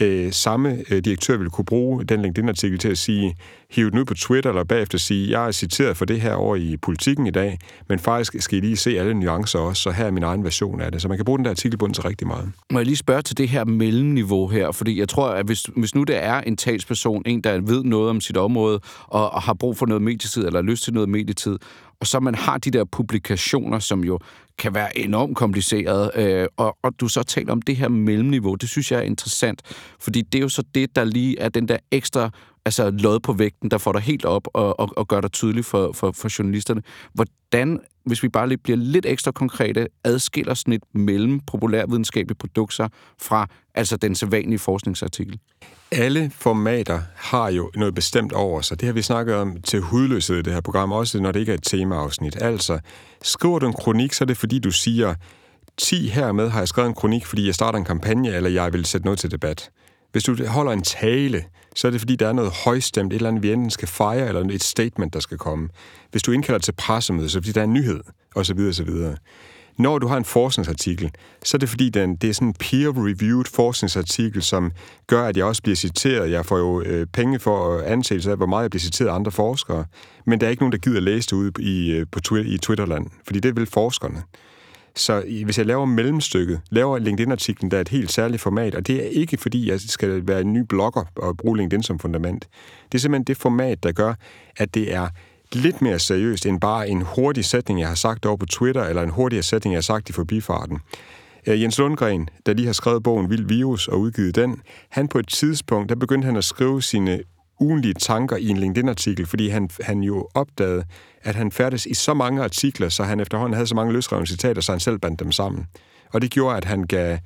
øh, 0.00 0.32
samme 0.32 0.84
øh, 0.90 0.98
direktør 1.04 1.36
ville 1.36 1.50
kunne 1.50 1.64
bruge 1.64 2.04
den 2.04 2.22
LinkedIn-artikel 2.22 2.78
til 2.78 2.88
at 2.88 2.98
sige, 2.98 3.36
hive 3.70 3.90
den 3.90 3.98
ud 3.98 4.04
på 4.04 4.14
Twitter, 4.14 4.50
eller 4.50 4.64
bagefter 4.64 4.98
sige, 4.98 5.30
jeg 5.30 5.46
er 5.46 5.52
citeret 5.52 5.96
for 5.96 6.04
det 6.04 6.20
her 6.20 6.34
over 6.34 6.56
i 6.56 6.76
politikken 6.76 7.26
i 7.26 7.30
dag, 7.30 7.58
men 7.88 7.98
faktisk 7.98 8.36
skal 8.38 8.58
I 8.58 8.60
lige 8.60 8.76
se 8.76 8.98
alle 8.98 9.14
nuancer 9.14 9.58
også, 9.58 9.82
så 9.82 9.90
her 9.90 10.04
er 10.04 10.10
min 10.10 10.22
egen 10.22 10.44
version 10.44 10.80
af 10.80 10.92
det. 10.92 11.02
Så 11.02 11.08
man 11.08 11.18
kan 11.18 11.24
bruge 11.24 11.38
den 11.38 11.44
der 11.44 11.50
artikelbund 11.50 11.94
til 11.94 12.02
rigtig 12.02 12.26
meget. 12.26 12.52
Må 12.72 12.78
jeg 12.78 12.86
lige 12.86 12.96
spørge 12.96 13.22
til 13.22 13.38
det 13.38 13.48
her 13.48 13.64
mellemniveau 13.64 14.48
her, 14.48 14.72
fordi 14.72 15.00
jeg 15.00 15.08
tror, 15.08 15.28
at 15.28 15.46
hvis, 15.46 15.62
hvis 15.76 15.94
nu 15.94 16.04
det 16.04 16.24
er 16.24 16.40
en 16.40 16.56
talsperson, 16.56 17.22
en 17.26 17.40
der 17.40 17.60
ved 17.60 17.84
noget 17.84 18.10
om 18.10 18.20
sit 18.20 18.36
område, 18.36 18.80
og, 19.06 19.30
og 19.30 19.42
har 19.42 19.54
brug 19.54 19.76
for 19.76 19.86
noget 19.86 20.02
medietid, 20.02 20.46
eller 20.46 20.62
lyst 20.62 20.84
til 20.84 20.94
noget 20.94 21.08
medietid, 21.08 21.58
og 22.00 22.06
så 22.06 22.20
man 22.20 22.34
har 22.34 22.58
de 22.58 22.70
der 22.70 22.84
publikationer, 22.84 23.78
som 23.78 24.04
jo 24.04 24.18
kan 24.58 24.74
være 24.74 24.98
enormt 24.98 25.36
kompliceret, 25.36 26.10
øh, 26.14 26.46
og, 26.56 26.76
og 26.82 27.00
du 27.00 27.08
så 27.08 27.22
taler 27.22 27.52
om 27.52 27.62
det 27.62 27.76
her 27.76 27.88
mellemniveau, 27.88 28.54
det 28.54 28.68
synes 28.68 28.92
jeg 28.92 28.98
er 28.98 29.02
interessant, 29.02 29.62
fordi 30.00 30.22
det 30.22 30.38
er 30.38 30.42
jo 30.42 30.48
så 30.48 30.62
det, 30.74 30.96
der 30.96 31.04
lige 31.04 31.38
er 31.38 31.48
den 31.48 31.68
der 31.68 31.76
ekstra 31.90 32.30
altså 32.64 32.90
lod 32.90 33.20
på 33.20 33.32
vægten, 33.32 33.70
der 33.70 33.78
får 33.78 33.92
dig 33.92 34.02
helt 34.02 34.24
op 34.24 34.48
og, 34.54 34.80
og, 34.80 34.92
og 34.96 35.08
gør 35.08 35.20
dig 35.20 35.32
tydelig 35.32 35.64
for, 35.64 35.92
for, 35.92 36.12
for 36.12 36.38
journalisterne. 36.38 36.82
Hvordan, 37.12 37.80
hvis 38.08 38.22
vi 38.22 38.28
bare 38.28 38.48
lige 38.48 38.58
bliver 38.58 38.76
lidt 38.76 39.06
ekstra 39.06 39.32
konkrete, 39.32 39.86
adskiller 40.04 40.54
sådan 40.54 40.74
et 40.74 40.82
mellem 40.94 41.40
populærvidenskabelige 41.40 42.38
produkter 42.38 42.88
fra 43.22 43.46
altså 43.74 43.96
den 43.96 44.14
sædvanlige 44.14 44.58
forskningsartikel? 44.58 45.38
Alle 45.92 46.30
formater 46.34 47.00
har 47.14 47.50
jo 47.50 47.70
noget 47.74 47.94
bestemt 47.94 48.32
over 48.32 48.60
sig. 48.60 48.80
Det 48.80 48.86
har 48.86 48.92
vi 48.92 49.02
snakket 49.02 49.34
om 49.34 49.62
til 49.62 49.80
hudløshed 49.80 50.36
i 50.36 50.42
det 50.42 50.52
her 50.52 50.60
program, 50.60 50.92
også 50.92 51.20
når 51.20 51.32
det 51.32 51.40
ikke 51.40 51.52
er 51.52 51.56
et 51.56 51.64
temaafsnit. 51.64 52.42
Altså, 52.42 52.78
skriver 53.22 53.58
du 53.58 53.66
en 53.66 53.72
kronik, 53.72 54.12
så 54.12 54.24
er 54.24 54.26
det 54.26 54.36
fordi, 54.36 54.58
du 54.58 54.70
siger, 54.70 55.14
10 55.76 56.08
hermed 56.08 56.48
har 56.48 56.58
jeg 56.58 56.68
skrevet 56.68 56.88
en 56.88 56.94
kronik, 56.94 57.26
fordi 57.26 57.46
jeg 57.46 57.54
starter 57.54 57.78
en 57.78 57.84
kampagne, 57.84 58.34
eller 58.34 58.50
jeg 58.50 58.72
vil 58.72 58.84
sætte 58.84 59.06
noget 59.06 59.18
til 59.18 59.30
debat. 59.30 59.70
Hvis 60.12 60.24
du 60.24 60.46
holder 60.46 60.72
en 60.72 60.82
tale, 60.82 61.44
så 61.74 61.86
er 61.86 61.90
det 61.90 62.00
fordi, 62.00 62.16
der 62.16 62.28
er 62.28 62.32
noget 62.32 62.52
højstemt, 62.64 63.12
et 63.12 63.16
eller 63.16 63.28
andet, 63.28 63.42
vi 63.42 63.52
enten 63.52 63.70
skal 63.70 63.88
fejre, 63.88 64.28
eller 64.28 64.40
et 64.40 64.62
statement, 64.62 65.14
der 65.14 65.20
skal 65.20 65.38
komme. 65.38 65.68
Hvis 66.10 66.22
du 66.22 66.32
indkalder 66.32 66.58
til 66.58 66.72
pressemøde, 66.72 67.28
så 67.28 67.38
er 67.38 67.40
det 67.40 67.46
fordi, 67.46 67.52
der 67.52 67.60
er 67.60 67.64
en 67.64 67.72
nyhed, 67.72 68.00
osv. 68.34 68.58
osv. 68.68 68.90
Når 69.78 69.98
du 69.98 70.06
har 70.06 70.16
en 70.16 70.24
forskningsartikel, 70.24 71.10
så 71.44 71.56
er 71.56 71.58
det 71.58 71.68
fordi, 71.68 71.88
den, 71.88 72.16
det 72.16 72.30
er 72.30 72.34
sådan 72.34 72.48
en 72.48 72.54
peer-reviewed 72.54 73.44
forskningsartikel, 73.54 74.42
som 74.42 74.72
gør, 75.06 75.24
at 75.24 75.36
jeg 75.36 75.44
også 75.44 75.62
bliver 75.62 75.76
citeret. 75.76 76.30
Jeg 76.30 76.46
får 76.46 76.58
jo 76.58 76.82
øh, 76.82 77.06
penge 77.06 77.38
for 77.38 77.78
øh, 77.78 77.82
ansættelse 77.92 78.30
af, 78.30 78.36
hvor 78.36 78.46
meget 78.46 78.62
jeg 78.62 78.70
bliver 78.70 78.80
citeret 78.80 79.08
af 79.08 79.14
andre 79.14 79.30
forskere. 79.30 79.84
Men 80.26 80.40
der 80.40 80.46
er 80.46 80.50
ikke 80.50 80.62
nogen, 80.62 80.72
der 80.72 80.78
gider 80.78 81.00
læse 81.00 81.28
det 81.30 81.32
ude 81.32 81.52
i, 81.58 81.90
øh, 81.90 82.06
på 82.12 82.36
i 82.36 82.58
Twitterland, 82.58 83.06
fordi 83.24 83.40
det 83.40 83.56
vil 83.56 83.66
forskerne. 83.66 84.22
Så 84.94 85.22
hvis 85.44 85.58
jeg 85.58 85.66
laver 85.66 85.84
mellemstykket, 85.84 86.60
laver 86.70 86.98
LinkedIn-artiklen, 86.98 87.70
der 87.70 87.76
er 87.76 87.80
et 87.80 87.88
helt 87.88 88.12
særligt 88.12 88.42
format, 88.42 88.74
og 88.74 88.86
det 88.86 89.04
er 89.04 89.08
ikke 89.08 89.36
fordi, 89.36 89.70
jeg 89.70 89.80
skal 89.80 90.28
være 90.28 90.40
en 90.40 90.52
ny 90.52 90.60
blogger 90.68 91.04
og 91.16 91.36
bruge 91.36 91.56
LinkedIn 91.56 91.82
som 91.82 91.98
fundament. 91.98 92.48
Det 92.92 92.98
er 92.98 93.00
simpelthen 93.00 93.24
det 93.24 93.36
format, 93.36 93.82
der 93.82 93.92
gør, 93.92 94.14
at 94.56 94.74
det 94.74 94.94
er 94.94 95.08
lidt 95.52 95.82
mere 95.82 95.98
seriøst 95.98 96.46
end 96.46 96.60
bare 96.60 96.88
en 96.88 97.02
hurtig 97.02 97.44
sætning, 97.44 97.80
jeg 97.80 97.88
har 97.88 97.94
sagt 97.94 98.26
over 98.26 98.36
på 98.36 98.46
Twitter, 98.46 98.84
eller 98.84 99.02
en 99.02 99.10
hurtigere 99.10 99.42
sætning, 99.42 99.72
jeg 99.72 99.76
har 99.76 99.82
sagt 99.82 100.10
i 100.10 100.12
forbifarten. 100.12 100.78
Øh, 101.46 101.62
Jens 101.62 101.78
Lundgren, 101.78 102.28
der 102.46 102.52
lige 102.54 102.66
har 102.66 102.72
skrevet 102.72 103.02
bogen 103.02 103.30
Vild 103.30 103.48
Virus 103.48 103.88
og 103.88 104.00
udgivet 104.00 104.34
den, 104.34 104.60
han 104.90 105.08
på 105.08 105.18
et 105.18 105.28
tidspunkt, 105.28 105.88
der 105.88 105.94
begyndte 105.94 106.26
han 106.26 106.36
at 106.36 106.44
skrive 106.44 106.82
sine 106.82 107.20
ugenlige 107.60 107.94
tanker 107.94 108.36
i 108.36 108.48
en 108.48 108.56
LinkedIn-artikel, 108.56 109.26
fordi 109.26 109.48
han, 109.48 109.70
han 109.80 110.00
jo 110.02 110.28
opdagede, 110.34 110.84
at 111.28 111.34
han 111.34 111.52
færdes 111.52 111.86
i 111.86 111.94
så 111.94 112.14
mange 112.14 112.42
artikler, 112.42 112.88
så 112.88 113.02
han 113.02 113.20
efterhånden 113.20 113.54
havde 113.54 113.66
så 113.66 113.74
mange 113.74 113.92
løsrevne 113.92 114.26
citater, 114.26 114.60
så 114.60 114.72
han 114.72 114.80
selv 114.80 114.98
bandt 114.98 115.20
dem 115.20 115.32
sammen. 115.32 115.66
Og 116.12 116.22
det 116.22 116.30
gjorde, 116.30 116.56
at 116.56 116.64
han 116.64 116.82
gav 116.82 117.18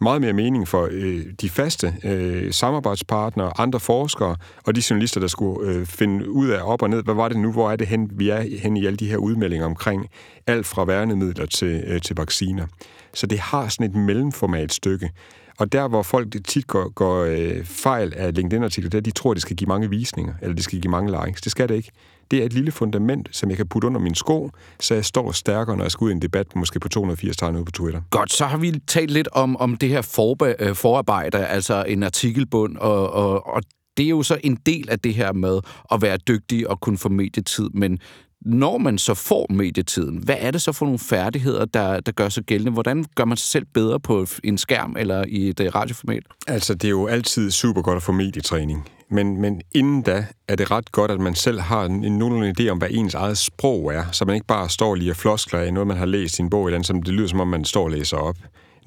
meget 0.00 0.20
mere 0.20 0.32
mening 0.32 0.68
for 0.68 0.88
øh, 0.90 1.24
de 1.40 1.50
faste 1.50 1.94
øh, 2.04 2.52
samarbejdspartnere, 2.52 3.60
andre 3.60 3.80
forskere 3.80 4.36
og 4.66 4.74
de 4.76 4.82
journalister, 4.90 5.20
der 5.20 5.26
skulle 5.26 5.70
øh, 5.70 5.86
finde 5.86 6.30
ud 6.30 6.48
af 6.48 6.62
op 6.62 6.82
og 6.82 6.90
ned, 6.90 7.02
hvad 7.02 7.14
var 7.14 7.28
det 7.28 7.36
nu, 7.36 7.52
hvor 7.52 7.70
er 7.70 7.76
det 7.76 7.86
hen, 7.86 8.10
vi 8.12 8.28
er 8.28 8.58
hen 8.58 8.76
i 8.76 8.86
alle 8.86 8.96
de 8.96 9.08
her 9.08 9.16
udmeldinger 9.16 9.66
omkring 9.66 10.08
alt 10.46 10.66
fra 10.66 10.84
værnemidler 10.84 11.46
til, 11.46 11.84
øh, 11.86 12.00
til 12.00 12.16
vacciner. 12.16 12.66
Så 13.14 13.26
det 13.26 13.38
har 13.38 13.68
sådan 13.68 13.90
et 13.90 13.96
mellemformat 13.96 14.72
stykke. 14.72 15.10
Og 15.58 15.72
der, 15.72 15.88
hvor 15.88 16.02
folk 16.02 16.34
tit 16.44 16.66
går, 16.66 16.88
går 16.88 17.24
øh, 17.24 17.64
fejl 17.64 18.12
af 18.16 18.34
LinkedIn-artikler, 18.34 18.90
der 18.90 19.00
de 19.00 19.10
tror, 19.10 19.30
at 19.30 19.34
det 19.34 19.42
skal 19.42 19.56
give 19.56 19.68
mange 19.68 19.90
visninger, 19.90 20.34
eller 20.42 20.54
det 20.54 20.64
skal 20.64 20.80
give 20.80 20.90
mange 20.90 21.24
likes. 21.24 21.40
Det 21.40 21.52
skal 21.52 21.68
det 21.68 21.74
ikke. 21.74 21.90
Det 22.30 22.38
er 22.38 22.44
et 22.44 22.52
lille 22.52 22.70
fundament, 22.70 23.28
som 23.32 23.50
jeg 23.50 23.56
kan 23.56 23.66
putte 23.68 23.86
under 23.86 24.00
min 24.00 24.14
sko, 24.14 24.50
så 24.80 24.94
jeg 24.94 25.04
står 25.04 25.32
stærkere, 25.32 25.76
når 25.76 25.84
jeg 25.84 25.90
skal 25.90 26.04
ud 26.04 26.10
i 26.10 26.12
en 26.12 26.22
debat, 26.22 26.56
måske 26.56 26.80
på 26.80 26.88
280 26.88 27.36
tegn 27.36 27.56
ude 27.56 27.64
på 27.64 27.70
Twitter. 27.70 28.00
Godt, 28.10 28.32
så 28.32 28.44
har 28.46 28.58
vi 28.58 28.80
talt 28.86 29.10
lidt 29.10 29.28
om, 29.32 29.56
om 29.56 29.76
det 29.76 29.88
her 29.88 30.02
forbe- 30.02 30.54
øh, 30.58 30.74
forarbejde, 30.74 31.46
altså 31.46 31.84
en 31.88 32.02
artikelbund, 32.02 32.76
og, 32.76 33.12
og, 33.12 33.46
og 33.46 33.62
det 33.96 34.04
er 34.04 34.10
jo 34.10 34.22
så 34.22 34.38
en 34.44 34.58
del 34.66 34.90
af 34.90 34.98
det 34.98 35.14
her 35.14 35.32
med 35.32 35.60
at 35.92 36.02
være 36.02 36.16
dygtig 36.16 36.70
og 36.70 36.80
kunne 36.80 36.98
få 36.98 37.08
medietid, 37.08 37.68
men 37.74 37.98
når 38.40 38.78
man 38.78 38.98
så 38.98 39.14
får 39.14 39.46
medietiden, 39.50 40.16
hvad 40.16 40.36
er 40.38 40.50
det 40.50 40.62
så 40.62 40.72
for 40.72 40.86
nogle 40.86 40.98
færdigheder, 40.98 41.64
der, 41.64 42.00
der 42.00 42.12
gør 42.12 42.28
sig 42.28 42.44
gældende? 42.44 42.72
Hvordan 42.72 43.04
gør 43.14 43.24
man 43.24 43.36
sig 43.36 43.48
selv 43.48 43.66
bedre 43.74 44.00
på 44.00 44.26
en 44.44 44.58
skærm 44.58 44.96
eller 44.98 45.24
i 45.28 45.48
et 45.48 45.60
øh, 45.60 45.74
radioformat? 45.74 46.22
Altså, 46.46 46.74
det 46.74 46.84
er 46.84 46.90
jo 46.90 47.06
altid 47.06 47.50
super 47.50 47.82
godt 47.82 47.96
at 47.96 48.02
få 48.02 48.12
medietræning. 48.12 48.88
Men, 49.10 49.40
men 49.40 49.60
inden 49.74 50.02
da 50.02 50.26
er 50.48 50.56
det 50.56 50.70
ret 50.70 50.92
godt, 50.92 51.10
at 51.10 51.20
man 51.20 51.34
selv 51.34 51.60
har 51.60 51.84
en, 51.84 52.04
en 52.04 52.18
nogenlunde 52.18 52.54
idé 52.60 52.68
om, 52.68 52.78
hvad 52.78 52.88
ens 52.90 53.14
eget 53.14 53.38
sprog 53.38 53.94
er, 53.94 54.04
så 54.12 54.24
man 54.24 54.34
ikke 54.34 54.46
bare 54.46 54.68
står 54.68 54.94
lige 54.94 55.10
og 55.10 55.16
floskler 55.16 55.60
af 55.60 55.74
noget, 55.74 55.86
man 55.86 55.96
har 55.96 56.06
læst 56.06 56.38
i 56.38 56.42
en 56.42 56.50
bog, 56.50 56.66
eller 56.66 56.76
andet, 56.76 56.86
som 56.86 57.02
det 57.02 57.14
lyder, 57.14 57.28
som 57.28 57.40
om 57.40 57.48
man 57.48 57.64
står 57.64 57.84
og 57.84 57.90
læser 57.90 58.16
op. 58.16 58.36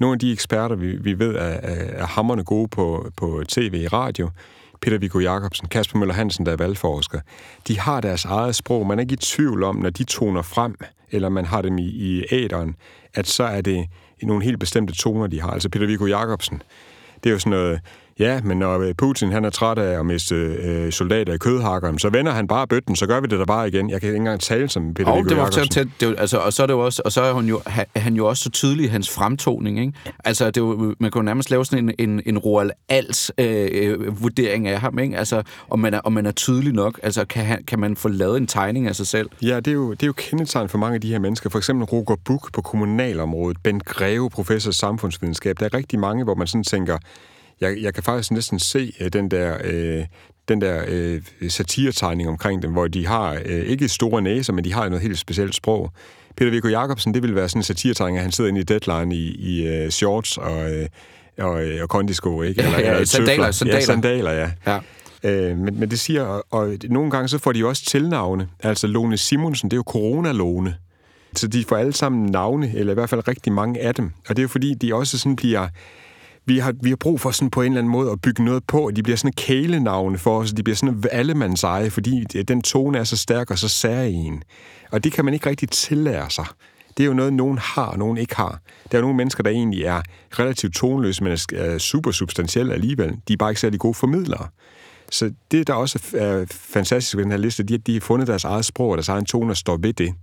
Nogle 0.00 0.14
af 0.14 0.18
de 0.18 0.32
eksperter, 0.32 0.76
vi, 0.76 0.96
vi 0.96 1.18
ved, 1.18 1.34
er, 1.34 1.40
er, 1.40 2.02
er 2.02 2.06
hammerne 2.06 2.44
gode 2.44 2.68
på, 2.68 3.10
på 3.16 3.42
tv 3.48 3.82
og 3.86 3.92
radio, 3.92 4.28
Peter 4.82 4.98
Viggo 4.98 5.18
Jacobsen, 5.18 5.68
Kasper 5.68 5.98
Møller 5.98 6.14
Hansen, 6.14 6.46
der 6.46 6.52
er 6.52 6.56
valgforsker, 6.56 7.20
de 7.68 7.78
har 7.78 8.00
deres 8.00 8.24
eget 8.24 8.54
sprog. 8.54 8.86
Man 8.86 8.98
er 8.98 9.02
ikke 9.02 9.12
i 9.12 9.16
tvivl 9.16 9.62
om, 9.62 9.76
når 9.76 9.90
de 9.90 10.04
toner 10.04 10.42
frem, 10.42 10.76
eller 11.10 11.28
man 11.28 11.44
har 11.44 11.62
dem 11.62 11.78
i, 11.78 11.86
i 11.86 12.24
æderen, 12.30 12.76
at 13.14 13.26
så 13.26 13.44
er 13.44 13.60
det 13.60 13.86
nogle 14.22 14.44
helt 14.44 14.60
bestemte 14.60 14.94
toner, 14.94 15.26
de 15.26 15.40
har. 15.40 15.50
Altså 15.50 15.68
Peter 15.68 15.86
Viggo 15.86 16.06
Jacobsen, 16.06 16.62
det 17.24 17.30
er 17.30 17.32
jo 17.32 17.38
sådan 17.38 17.50
noget, 17.50 17.80
Ja, 18.18 18.40
men 18.44 18.58
når 18.58 18.78
øh, 18.78 18.94
Putin 18.94 19.32
han 19.32 19.44
er 19.44 19.50
træt 19.50 19.78
af 19.78 19.98
at 19.98 20.06
miste 20.06 20.34
øh, 20.34 20.92
soldater 20.92 21.32
i 21.32 21.38
kødhakkeren, 21.38 21.98
så 21.98 22.08
vender 22.08 22.32
han 22.32 22.48
bare 22.48 22.66
bøtten, 22.66 22.96
så 22.96 23.06
gør 23.06 23.20
vi 23.20 23.26
det 23.26 23.38
da 23.38 23.44
bare 23.44 23.68
igen. 23.68 23.90
Jeg 23.90 24.00
kan 24.00 24.08
ikke 24.08 24.16
engang 24.16 24.40
tale 24.40 24.68
som 24.68 24.94
Peter 24.94 25.12
oh, 25.12 25.24
det 25.24 25.36
var 25.36 25.50
tæt, 25.50 25.70
tæt, 25.70 25.88
det, 26.00 26.14
altså, 26.18 26.38
og 26.38 26.52
så 26.52 26.62
er 26.62 26.66
det 26.66 26.74
jo 26.74 26.80
også, 26.80 27.02
og 27.04 27.12
så 27.12 27.22
er 27.22 27.34
han 27.34 27.46
jo, 27.46 27.60
han 27.96 28.14
jo 28.14 28.26
også 28.26 28.42
så 28.42 28.50
tydelig 28.50 28.84
i 28.84 28.88
hans 28.88 29.10
fremtoning, 29.10 29.80
ikke? 29.80 29.92
Altså, 30.24 30.46
det 30.46 30.56
jo, 30.56 30.94
man 31.00 31.10
jo 31.16 31.22
nærmest 31.22 31.50
lave 31.50 31.64
sådan 31.64 31.88
en, 31.88 32.10
en, 32.10 32.22
en 32.26 32.38
Roald 32.38 32.70
Als 32.88 33.32
øh, 33.38 33.68
øh, 33.72 34.22
vurdering 34.22 34.68
af 34.68 34.80
ham, 34.80 34.98
ikke? 34.98 35.18
Altså, 35.18 35.42
om 35.70 35.78
man 35.78 35.94
er, 35.94 36.00
om 36.00 36.12
man 36.12 36.26
er 36.26 36.32
tydelig 36.32 36.72
nok, 36.72 37.00
altså, 37.02 37.24
kan, 37.24 37.44
han, 37.44 37.64
kan 37.64 37.78
man 37.78 37.96
få 37.96 38.08
lavet 38.08 38.36
en 38.36 38.46
tegning 38.46 38.86
af 38.86 38.96
sig 38.96 39.06
selv? 39.06 39.30
Ja, 39.42 39.56
det 39.56 39.68
er 39.68 39.72
jo, 39.72 39.92
det 39.92 40.02
er 40.02 40.06
jo 40.06 40.14
kendetegn 40.16 40.68
for 40.68 40.78
mange 40.78 40.94
af 40.94 41.00
de 41.00 41.08
her 41.08 41.18
mennesker. 41.18 41.50
For 41.50 41.58
eksempel 41.58 41.84
Roger 41.84 42.16
Buch 42.24 42.52
på 42.52 42.62
kommunalområdet, 42.62 43.56
Ben 43.62 43.80
Greve, 43.80 44.30
professor 44.30 44.70
i 44.70 44.74
samfundsvidenskab. 44.74 45.60
Der 45.60 45.66
er 45.66 45.74
rigtig 45.74 45.98
mange, 45.98 46.24
hvor 46.24 46.34
man 46.34 46.46
sådan 46.46 46.64
tænker, 46.64 46.98
jeg, 47.62 47.78
jeg 47.82 47.94
kan 47.94 48.02
faktisk 48.02 48.30
næsten 48.30 48.58
se 48.58 48.92
uh, 49.00 49.06
den 49.06 49.30
der, 49.30 49.56
uh, 49.98 50.04
den 50.48 50.60
der 50.60 50.82
uh, 50.82 51.48
satiretegning 51.48 52.28
omkring 52.28 52.62
dem, 52.62 52.72
hvor 52.72 52.88
de 52.88 53.06
har 53.06 53.32
uh, 53.32 53.50
ikke 53.50 53.88
store 53.88 54.22
næser, 54.22 54.52
men 54.52 54.64
de 54.64 54.72
har 54.72 54.88
noget 54.88 55.02
helt 55.02 55.18
specielt 55.18 55.54
sprog. 55.54 55.92
Peter 56.36 56.50
Viggo 56.50 56.68
Jacobsen, 56.68 57.14
det 57.14 57.22
vil 57.22 57.34
være 57.34 57.48
sådan 57.48 57.60
en 57.60 57.64
satiretegning, 57.64 58.18
at 58.18 58.22
han 58.22 58.32
sidder 58.32 58.50
inde 58.50 58.60
i 58.60 58.64
deadline 58.64 59.16
i, 59.16 59.28
i 59.38 59.84
uh, 59.84 59.90
shorts 59.90 60.36
og, 60.36 60.70
uh, 60.70 61.44
og, 61.46 61.62
og 61.82 61.88
kondisko, 61.88 62.42
ikke? 62.42 62.62
Eller, 62.62 62.78
ja, 62.78 62.98
ja, 62.98 63.04
sandaler, 63.04 63.50
sandaler. 63.50 63.78
Ja, 63.78 63.84
sandaler, 63.84 64.30
ja. 64.30 64.50
ja. 64.66 64.78
Uh, 65.24 65.58
men, 65.58 65.80
men 65.80 65.90
det 65.90 66.00
siger, 66.00 66.22
og, 66.22 66.44
og 66.50 66.76
nogle 66.84 67.10
gange 67.10 67.28
så 67.28 67.38
får 67.38 67.52
de 67.52 67.66
også 67.66 67.84
tilnavne. 67.84 68.48
Altså 68.62 68.86
Lone 68.86 69.16
Simonsen, 69.16 69.70
det 69.70 69.76
er 69.76 69.82
jo 69.86 69.90
corona-Lone. 69.90 70.70
Så 71.36 71.46
de 71.46 71.64
får 71.64 71.76
alle 71.76 71.92
sammen 71.92 72.26
navne, 72.26 72.72
eller 72.74 72.92
i 72.92 72.94
hvert 72.94 73.10
fald 73.10 73.28
rigtig 73.28 73.52
mange 73.52 73.80
af 73.80 73.94
dem. 73.94 74.10
Og 74.28 74.36
det 74.36 74.38
er 74.38 74.42
jo 74.42 74.48
fordi, 74.48 74.74
de 74.74 74.94
også 74.94 75.18
sådan 75.18 75.36
bliver 75.36 75.68
vi 76.44 76.58
har, 76.58 76.74
vi 76.82 76.88
har 76.88 76.96
brug 76.96 77.20
for 77.20 77.30
sådan 77.30 77.50
på 77.50 77.62
en 77.62 77.66
eller 77.66 77.78
anden 77.78 77.92
måde 77.92 78.10
at 78.10 78.20
bygge 78.20 78.44
noget 78.44 78.64
på, 78.64 78.86
og 78.86 78.96
de 78.96 79.02
bliver 79.02 79.16
sådan 79.16 79.32
kælenavne 79.32 80.18
for 80.18 80.38
os, 80.38 80.52
de 80.52 80.62
bliver 80.62 80.76
sådan 80.76 81.04
allemandseje, 81.10 81.90
fordi 81.90 82.24
den 82.24 82.62
tone 82.62 82.98
er 82.98 83.04
så 83.04 83.16
stærk 83.16 83.50
og 83.50 83.58
så 83.58 83.68
særlig 83.68 84.40
Og 84.90 85.04
det 85.04 85.12
kan 85.12 85.24
man 85.24 85.34
ikke 85.34 85.50
rigtig 85.50 85.68
tillære 85.68 86.30
sig. 86.30 86.46
Det 86.96 87.02
er 87.02 87.06
jo 87.06 87.14
noget, 87.14 87.32
nogen 87.32 87.58
har, 87.58 87.86
og 87.86 87.98
nogen 87.98 88.18
ikke 88.18 88.36
har. 88.36 88.60
Der 88.92 88.98
er 88.98 89.02
nogle 89.02 89.16
mennesker, 89.16 89.42
der 89.42 89.50
egentlig 89.50 89.84
er 89.84 90.02
relativt 90.38 90.74
tonløse, 90.74 91.24
men 91.24 91.38
er 91.52 91.78
super 91.78 92.10
substantielle 92.10 92.74
alligevel. 92.74 93.16
De 93.28 93.32
er 93.32 93.36
bare 93.36 93.50
ikke 93.50 93.60
særlig 93.60 93.80
gode 93.80 93.94
formidlere. 93.94 94.48
Så 95.10 95.32
det, 95.50 95.66
der 95.66 95.74
også 95.74 95.98
er 96.14 96.44
fantastisk 96.50 97.16
ved 97.16 97.24
den 97.24 97.30
her 97.30 97.38
liste, 97.38 97.62
de, 97.62 97.78
de 97.78 97.92
har 97.92 98.00
fundet 98.00 98.28
deres 98.28 98.44
eget 98.44 98.64
sprog 98.64 98.88
og 98.88 98.96
deres 98.96 99.08
egen 99.08 99.24
tone 99.24 99.52
og 99.52 99.56
står 99.56 99.76
ved 99.76 99.92
det. 99.92 100.14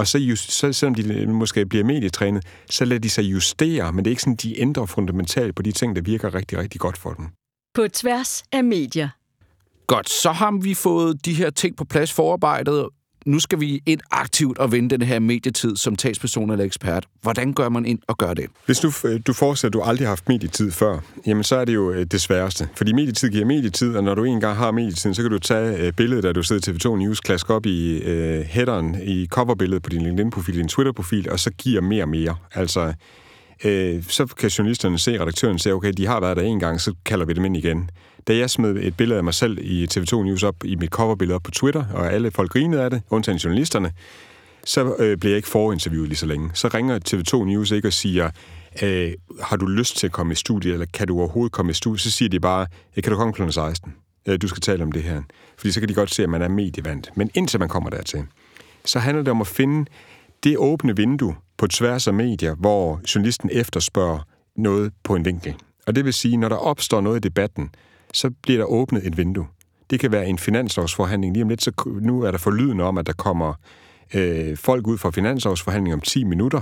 Og 0.00 0.06
så, 0.06 0.18
just, 0.18 0.52
så 0.52 0.72
selvom 0.72 0.94
de 0.94 1.26
måske 1.26 1.66
bliver 1.66 1.84
medietrænet, 1.84 2.44
så 2.70 2.84
lader 2.84 3.00
de 3.00 3.10
sig 3.10 3.24
justere, 3.24 3.92
men 3.92 4.04
det 4.04 4.10
er 4.10 4.12
ikke 4.12 4.22
sådan, 4.22 4.36
de 4.36 4.60
ændrer 4.60 4.86
fundamentalt 4.86 5.54
på 5.56 5.62
de 5.62 5.72
ting, 5.72 5.96
der 5.96 6.02
virker 6.02 6.34
rigtig, 6.34 6.58
rigtig 6.58 6.80
godt 6.80 6.98
for 6.98 7.12
dem. 7.12 7.28
På 7.74 7.88
tværs 7.92 8.42
af 8.52 8.64
medier. 8.64 9.08
Godt, 9.86 10.10
så 10.10 10.32
har 10.32 10.62
vi 10.62 10.74
fået 10.74 11.24
de 11.24 11.34
her 11.34 11.50
ting 11.50 11.76
på 11.76 11.84
plads 11.84 12.12
forarbejdet, 12.12 12.88
nu 13.26 13.40
skal 13.40 13.60
vi 13.60 13.82
ind 13.86 14.00
aktivt 14.10 14.58
og 14.58 14.72
vende 14.72 14.90
den 14.90 15.02
her 15.02 15.18
medietid 15.18 15.76
som 15.76 15.96
talsperson 15.96 16.50
eller 16.50 16.64
ekspert. 16.64 17.06
Hvordan 17.22 17.52
gør 17.52 17.68
man 17.68 17.86
ind 17.86 17.98
og 18.06 18.18
gør 18.18 18.34
det? 18.34 18.46
Hvis 18.66 18.78
du, 18.78 18.92
øh, 19.04 19.20
du 19.26 19.32
forestiller, 19.32 19.68
at 19.68 19.72
du 19.72 19.82
aldrig 19.82 20.06
har 20.06 20.10
haft 20.10 20.28
medietid 20.28 20.70
før, 20.70 20.98
jamen 21.26 21.44
så 21.44 21.56
er 21.56 21.64
det 21.64 21.74
jo 21.74 21.90
øh, 21.92 22.06
det 22.06 22.20
sværeste. 22.20 22.68
Fordi 22.76 22.92
medietid 22.92 23.28
giver 23.28 23.46
medietid, 23.46 23.96
og 23.96 24.04
når 24.04 24.14
du 24.14 24.24
engang 24.24 24.56
har 24.56 24.70
medietid, 24.70 25.14
så 25.14 25.22
kan 25.22 25.30
du 25.30 25.38
tage 25.38 25.76
øh, 25.86 25.92
billedet, 25.92 26.24
da 26.24 26.32
du 26.32 26.42
sidder 26.42 26.62
til 26.62 26.88
TV2 26.88 26.96
News, 26.96 27.20
klask 27.20 27.50
op 27.50 27.66
i 27.66 27.96
uh, 27.96 28.40
headeren, 28.40 28.96
i 29.02 29.26
coverbilledet 29.26 29.82
på 29.82 29.90
din 29.90 30.02
LinkedIn-profil, 30.02 30.54
din 30.54 30.68
Twitter-profil, 30.68 31.30
og 31.30 31.40
så 31.40 31.50
giver 31.50 31.80
mere 31.80 32.04
og 32.04 32.08
mere. 32.08 32.36
Altså, 32.54 32.92
øh, 33.64 34.02
så 34.08 34.26
kan 34.26 34.48
journalisterne 34.48 34.98
se, 34.98 35.20
redaktøren 35.20 35.58
se, 35.58 35.72
okay, 35.72 35.92
de 35.96 36.06
har 36.06 36.20
været 36.20 36.36
der 36.36 36.42
en 36.42 36.60
gang, 36.60 36.80
så 36.80 36.94
kalder 37.04 37.26
vi 37.26 37.32
dem 37.32 37.44
ind 37.44 37.56
igen. 37.56 37.90
Da 38.28 38.36
jeg 38.36 38.50
smed 38.50 38.76
et 38.76 38.96
billede 38.96 39.18
af 39.18 39.24
mig 39.24 39.34
selv 39.34 39.58
i 39.62 39.86
TV2 39.94 40.22
News 40.22 40.42
op 40.42 40.64
i 40.64 40.76
mit 40.76 40.90
coverbillede 40.90 41.34
op 41.34 41.42
på 41.42 41.50
Twitter, 41.50 41.84
og 41.94 42.12
alle 42.12 42.30
folk 42.30 42.50
grinede 42.50 42.82
af 42.82 42.90
det, 42.90 43.02
undtagen 43.10 43.38
journalisterne, 43.38 43.92
så 44.64 44.94
øh, 44.98 45.18
blev 45.18 45.30
jeg 45.30 45.36
ikke 45.36 45.48
forinterviewet 45.48 46.08
lige 46.08 46.18
så 46.18 46.26
længe. 46.26 46.50
Så 46.54 46.68
ringer 46.68 46.98
TV2 47.08 47.44
News 47.44 47.70
ikke 47.70 47.88
og 47.88 47.92
siger, 47.92 48.30
øh, 48.82 49.12
har 49.42 49.56
du 49.56 49.66
lyst 49.66 49.96
til 49.96 50.06
at 50.06 50.12
komme 50.12 50.32
i 50.32 50.36
studiet, 50.36 50.72
eller 50.72 50.86
kan 50.94 51.06
du 51.06 51.18
overhovedet 51.18 51.52
komme 51.52 51.70
i 51.70 51.74
studiet? 51.74 52.00
Så 52.00 52.10
siger 52.10 52.28
de 52.28 52.40
bare, 52.40 52.66
øh, 52.96 53.02
kan 53.02 53.12
du 53.12 53.18
komme 53.18 53.32
kl. 53.32 53.50
16? 53.50 53.94
Øh, 54.26 54.38
du 54.42 54.48
skal 54.48 54.60
tale 54.60 54.82
om 54.82 54.92
det 54.92 55.02
her. 55.02 55.22
Fordi 55.58 55.72
så 55.72 55.80
kan 55.80 55.88
de 55.88 55.94
godt 55.94 56.14
se, 56.14 56.22
at 56.22 56.28
man 56.28 56.42
er 56.42 56.48
medievant. 56.48 57.10
Men 57.14 57.30
indtil 57.34 57.60
man 57.60 57.68
kommer 57.68 57.90
dertil, 57.90 58.24
så 58.84 58.98
handler 58.98 59.22
det 59.22 59.30
om 59.30 59.40
at 59.40 59.46
finde 59.46 59.90
det 60.44 60.56
åbne 60.58 60.96
vindue 60.96 61.36
på 61.58 61.66
tværs 61.66 62.08
af 62.08 62.14
medier, 62.14 62.54
hvor 62.54 63.00
journalisten 63.14 63.50
efterspørger 63.52 64.26
noget 64.56 64.92
på 65.02 65.14
en 65.14 65.24
vinkel. 65.24 65.54
Og 65.86 65.94
det 65.94 66.04
vil 66.04 66.14
sige, 66.14 66.36
når 66.36 66.48
der 66.48 66.56
opstår 66.56 67.00
noget 67.00 67.16
i 67.16 67.20
debatten, 67.28 67.70
så 68.14 68.30
bliver 68.42 68.58
der 68.58 68.64
åbnet 68.64 69.06
et 69.06 69.16
vindue. 69.16 69.46
Det 69.90 70.00
kan 70.00 70.12
være 70.12 70.26
en 70.26 70.38
finanslovsforhandling. 70.38 71.32
Lige 71.32 71.42
om 71.42 71.48
lidt, 71.48 71.62
så 71.62 71.72
nu 72.00 72.22
er 72.22 72.30
der 72.30 72.38
forlydende 72.38 72.84
om, 72.84 72.98
at 72.98 73.06
der 73.06 73.12
kommer 73.12 73.54
øh, 74.14 74.56
folk 74.56 74.86
ud 74.86 74.98
fra 74.98 75.10
finanslovsforhandling 75.10 75.94
om 75.94 76.00
10 76.00 76.24
minutter. 76.24 76.60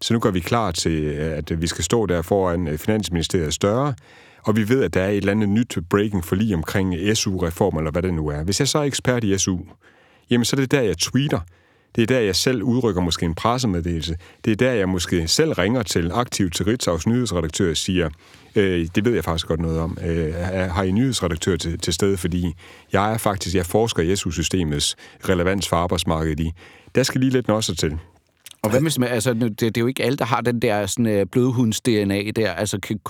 Så 0.00 0.14
nu 0.14 0.20
går 0.20 0.30
vi 0.30 0.40
klar 0.40 0.70
til, 0.70 1.02
øh, 1.04 1.38
at 1.38 1.62
vi 1.62 1.66
skal 1.66 1.84
stå 1.84 2.06
der 2.06 2.22
foran 2.22 2.68
øh, 2.68 2.78
Finansministeriet 2.78 3.54
større, 3.54 3.94
og 4.44 4.56
vi 4.56 4.68
ved, 4.68 4.84
at 4.84 4.94
der 4.94 5.02
er 5.02 5.08
et 5.08 5.16
eller 5.16 5.32
andet 5.32 5.48
nyt 5.48 5.78
breaking 5.90 6.24
for 6.24 6.36
lige 6.36 6.54
omkring 6.54 7.16
SU-reform, 7.16 7.76
eller 7.76 7.90
hvad 7.90 8.02
det 8.02 8.14
nu 8.14 8.28
er. 8.28 8.42
Hvis 8.42 8.60
jeg 8.60 8.68
så 8.68 8.78
er 8.78 8.82
ekspert 8.82 9.24
i 9.24 9.38
SU, 9.38 9.58
jamen 10.30 10.44
så 10.44 10.56
er 10.56 10.60
det 10.60 10.70
der, 10.70 10.80
jeg 10.80 10.98
tweeter 10.98 11.40
det 11.96 12.02
er 12.02 12.06
der, 12.06 12.18
jeg 12.18 12.36
selv 12.36 12.62
udrykker 12.62 13.00
måske 13.02 13.26
en 13.26 13.34
pressemeddelelse. 13.34 14.16
Det 14.44 14.50
er 14.50 14.56
der, 14.56 14.72
jeg 14.72 14.88
måske 14.88 15.28
selv 15.28 15.52
ringer 15.52 15.82
til 15.82 16.10
aktivt 16.12 16.54
til 16.54 16.64
Ritzau's 16.64 17.02
nyhedsredaktør 17.06 17.70
og 17.70 17.76
siger, 17.76 18.10
øh, 18.56 18.88
det 18.94 19.04
ved 19.04 19.14
jeg 19.14 19.24
faktisk 19.24 19.46
godt 19.46 19.60
noget 19.60 19.80
om, 19.80 19.98
øh, 20.06 20.34
har 20.70 20.82
I 20.82 20.90
nyhedsredaktør 20.90 21.56
til, 21.56 21.78
til 21.78 21.92
stede, 21.92 22.16
fordi 22.16 22.54
jeg 22.92 23.12
er 23.12 23.18
faktisk, 23.18 23.56
jeg 23.56 23.66
forsker 23.66 24.02
i 24.02 24.16
SU-systemets 24.16 24.96
relevans 25.28 25.68
for 25.68 25.76
arbejdsmarkedet 25.76 26.40
i. 26.40 26.52
Der 26.94 27.02
skal 27.02 27.20
lige 27.20 27.30
lidt 27.30 27.48
også 27.48 27.74
til. 27.74 27.98
Og 28.64 28.70
hvad 28.70 28.80
hvis 28.80 28.98
man, 28.98 29.08
altså, 29.08 29.34
det, 29.34 29.60
det 29.60 29.76
er 29.76 29.80
jo 29.80 29.86
ikke 29.86 30.02
alle, 30.02 30.16
der 30.16 30.24
har 30.24 30.40
den 30.40 30.62
der 30.62 30.86
sådan, 30.86 31.06
øh, 31.06 31.26
blødhunds-DNA 31.32 32.30
der. 32.36 32.50
Altså, 32.50 32.78
kan, 32.80 33.00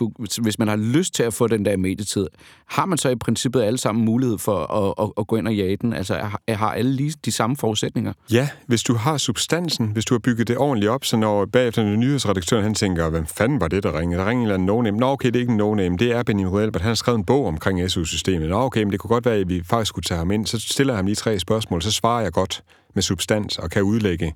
hvis 0.42 0.58
man 0.58 0.68
har 0.68 0.76
lyst 0.76 1.14
til 1.14 1.23
at 1.23 1.34
få 1.34 1.46
den 1.46 1.64
der 1.64 1.76
medietid, 1.76 2.26
har 2.66 2.87
man 2.87 2.99
så 2.99 3.08
i 3.08 3.16
princippet 3.16 3.62
alle 3.62 3.78
sammen 3.78 4.04
mulighed 4.04 4.38
for 4.38 4.58
at, 4.58 5.04
at, 5.04 5.12
at 5.18 5.26
gå 5.26 5.37
ind 5.37 5.49
og 5.49 5.54
jage 5.54 5.76
den? 5.76 5.92
Altså, 5.92 6.20
har 6.49 6.73
alle 6.73 6.92
lige 6.92 7.14
de 7.25 7.32
samme 7.32 7.56
forudsætninger? 7.56 8.12
Ja, 8.32 8.49
hvis 8.66 8.82
du 8.82 8.94
har 8.94 9.16
substansen, 9.16 9.87
hvis 9.87 10.04
du 10.04 10.14
har 10.14 10.18
bygget 10.18 10.49
det 10.49 10.58
ordentligt 10.58 10.90
op, 10.90 11.04
så 11.04 11.16
når 11.16 11.44
bagefter 11.44 11.82
den 11.82 12.00
nyhedsredaktøren, 12.00 12.62
han 12.62 12.75
tænker, 12.75 13.11
hvem 13.11 13.26
fanden 13.26 13.61
var 13.61 13.68
det, 13.68 13.82
der 13.82 13.99
ringede? 13.99 14.20
Der 14.20 14.28
ringede 14.28 14.42
en 14.42 14.52
eller 14.52 14.54
anden 14.54 14.90
no-name. 14.90 14.99
Nå, 14.99 15.06
okay, 15.06 15.28
det 15.28 15.37
er 15.37 15.40
ikke 15.40 15.52
en 15.52 15.61
no-name. 15.61 15.96
Det 15.96 16.12
er 16.12 16.23
Benjamin 16.23 16.52
Ruelbert. 16.52 16.82
Han 16.82 16.88
har 16.88 16.94
skrevet 16.94 17.18
en 17.18 17.25
bog 17.25 17.46
omkring 17.46 17.90
SU-systemet. 17.90 18.49
Nå, 18.49 18.61
okay, 18.61 18.82
men 18.82 18.92
det 18.92 19.00
kunne 19.00 19.08
godt 19.08 19.26
være, 19.26 19.34
at 19.34 19.49
vi 19.49 19.62
faktisk 19.64 19.88
skulle 19.88 20.04
tage 20.04 20.18
ham 20.18 20.30
ind. 20.30 20.46
Så 20.46 20.61
stiller 20.61 20.92
jeg 20.92 20.99
ham 20.99 21.06
lige 21.06 21.16
tre 21.16 21.38
spørgsmål, 21.38 21.82
så 21.82 21.90
svarer 21.90 22.23
jeg 22.23 22.32
godt 22.32 22.62
med 22.94 23.02
substans 23.02 23.58
og 23.58 23.70
kan 23.70 23.82
udlægge 23.82 24.32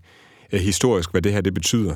øh, 0.52 0.60
historisk, 0.60 1.10
hvad 1.10 1.22
det 1.22 1.32
her 1.32 1.40
det 1.40 1.54
betyder, 1.54 1.94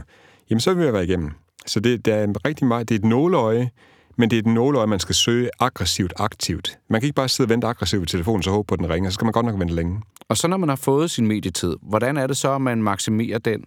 jamen 0.50 0.60
så 0.60 0.74
vil 0.74 0.84
jeg 0.84 0.92
være 0.92 1.04
igennem. 1.04 1.30
Så 1.66 1.80
det, 1.80 2.04
det 2.04 2.14
er 2.14 2.46
rigtig 2.46 2.66
meget, 2.66 2.88
det 2.88 2.94
er 2.94 2.98
et 2.98 3.04
nåleøje, 3.04 3.70
men 4.16 4.30
det 4.30 4.36
er 4.36 4.40
et 4.40 4.46
nåleøje, 4.46 4.86
man 4.86 5.00
skal 5.00 5.14
søge 5.14 5.50
aggressivt, 5.60 6.12
aktivt. 6.16 6.78
Man 6.90 7.00
kan 7.00 7.06
ikke 7.06 7.14
bare 7.14 7.28
sidde 7.28 7.46
og 7.46 7.50
vente 7.50 7.66
aggressivt 7.66 8.02
på 8.02 8.06
telefonen, 8.06 8.42
så 8.42 8.50
håbe 8.50 8.66
på, 8.66 8.74
at 8.74 8.78
den 8.78 8.90
ringer. 8.90 9.10
Så 9.10 9.14
skal 9.14 9.24
man 9.24 9.32
godt 9.32 9.46
nok 9.46 9.58
vente 9.58 9.74
længe. 9.74 10.00
Og 10.28 10.36
så 10.36 10.48
når 10.48 10.56
man 10.56 10.68
har 10.68 10.76
fået 10.76 11.10
sin 11.10 11.26
medietid, 11.26 11.76
hvordan 11.82 12.16
er 12.16 12.26
det 12.26 12.36
så, 12.36 12.54
at 12.54 12.60
man 12.60 12.82
maksimerer 12.82 13.38
den? 13.38 13.64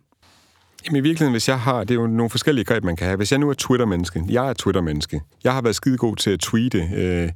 Jamen 0.85 0.97
i 0.97 1.01
virkeligheden, 1.01 1.31
hvis 1.31 1.49
jeg 1.49 1.59
har, 1.59 1.79
det 1.83 1.91
er 1.91 1.95
jo 1.95 2.07
nogle 2.07 2.29
forskellige 2.29 2.65
greb, 2.65 2.83
man 2.83 2.95
kan 2.95 3.05
have. 3.07 3.17
Hvis 3.17 3.31
jeg 3.31 3.39
nu 3.39 3.49
er 3.49 3.53
Twitter-menneske, 3.53 4.23
jeg 4.29 4.49
er 4.49 4.53
Twitter-menneske. 4.53 5.21
Jeg 5.43 5.53
har 5.53 5.61
været 5.61 5.75
skide 5.75 5.97
god 5.97 6.15
til 6.15 6.29
at 6.29 6.39
tweete. 6.39 6.89
Øh, 6.95 7.29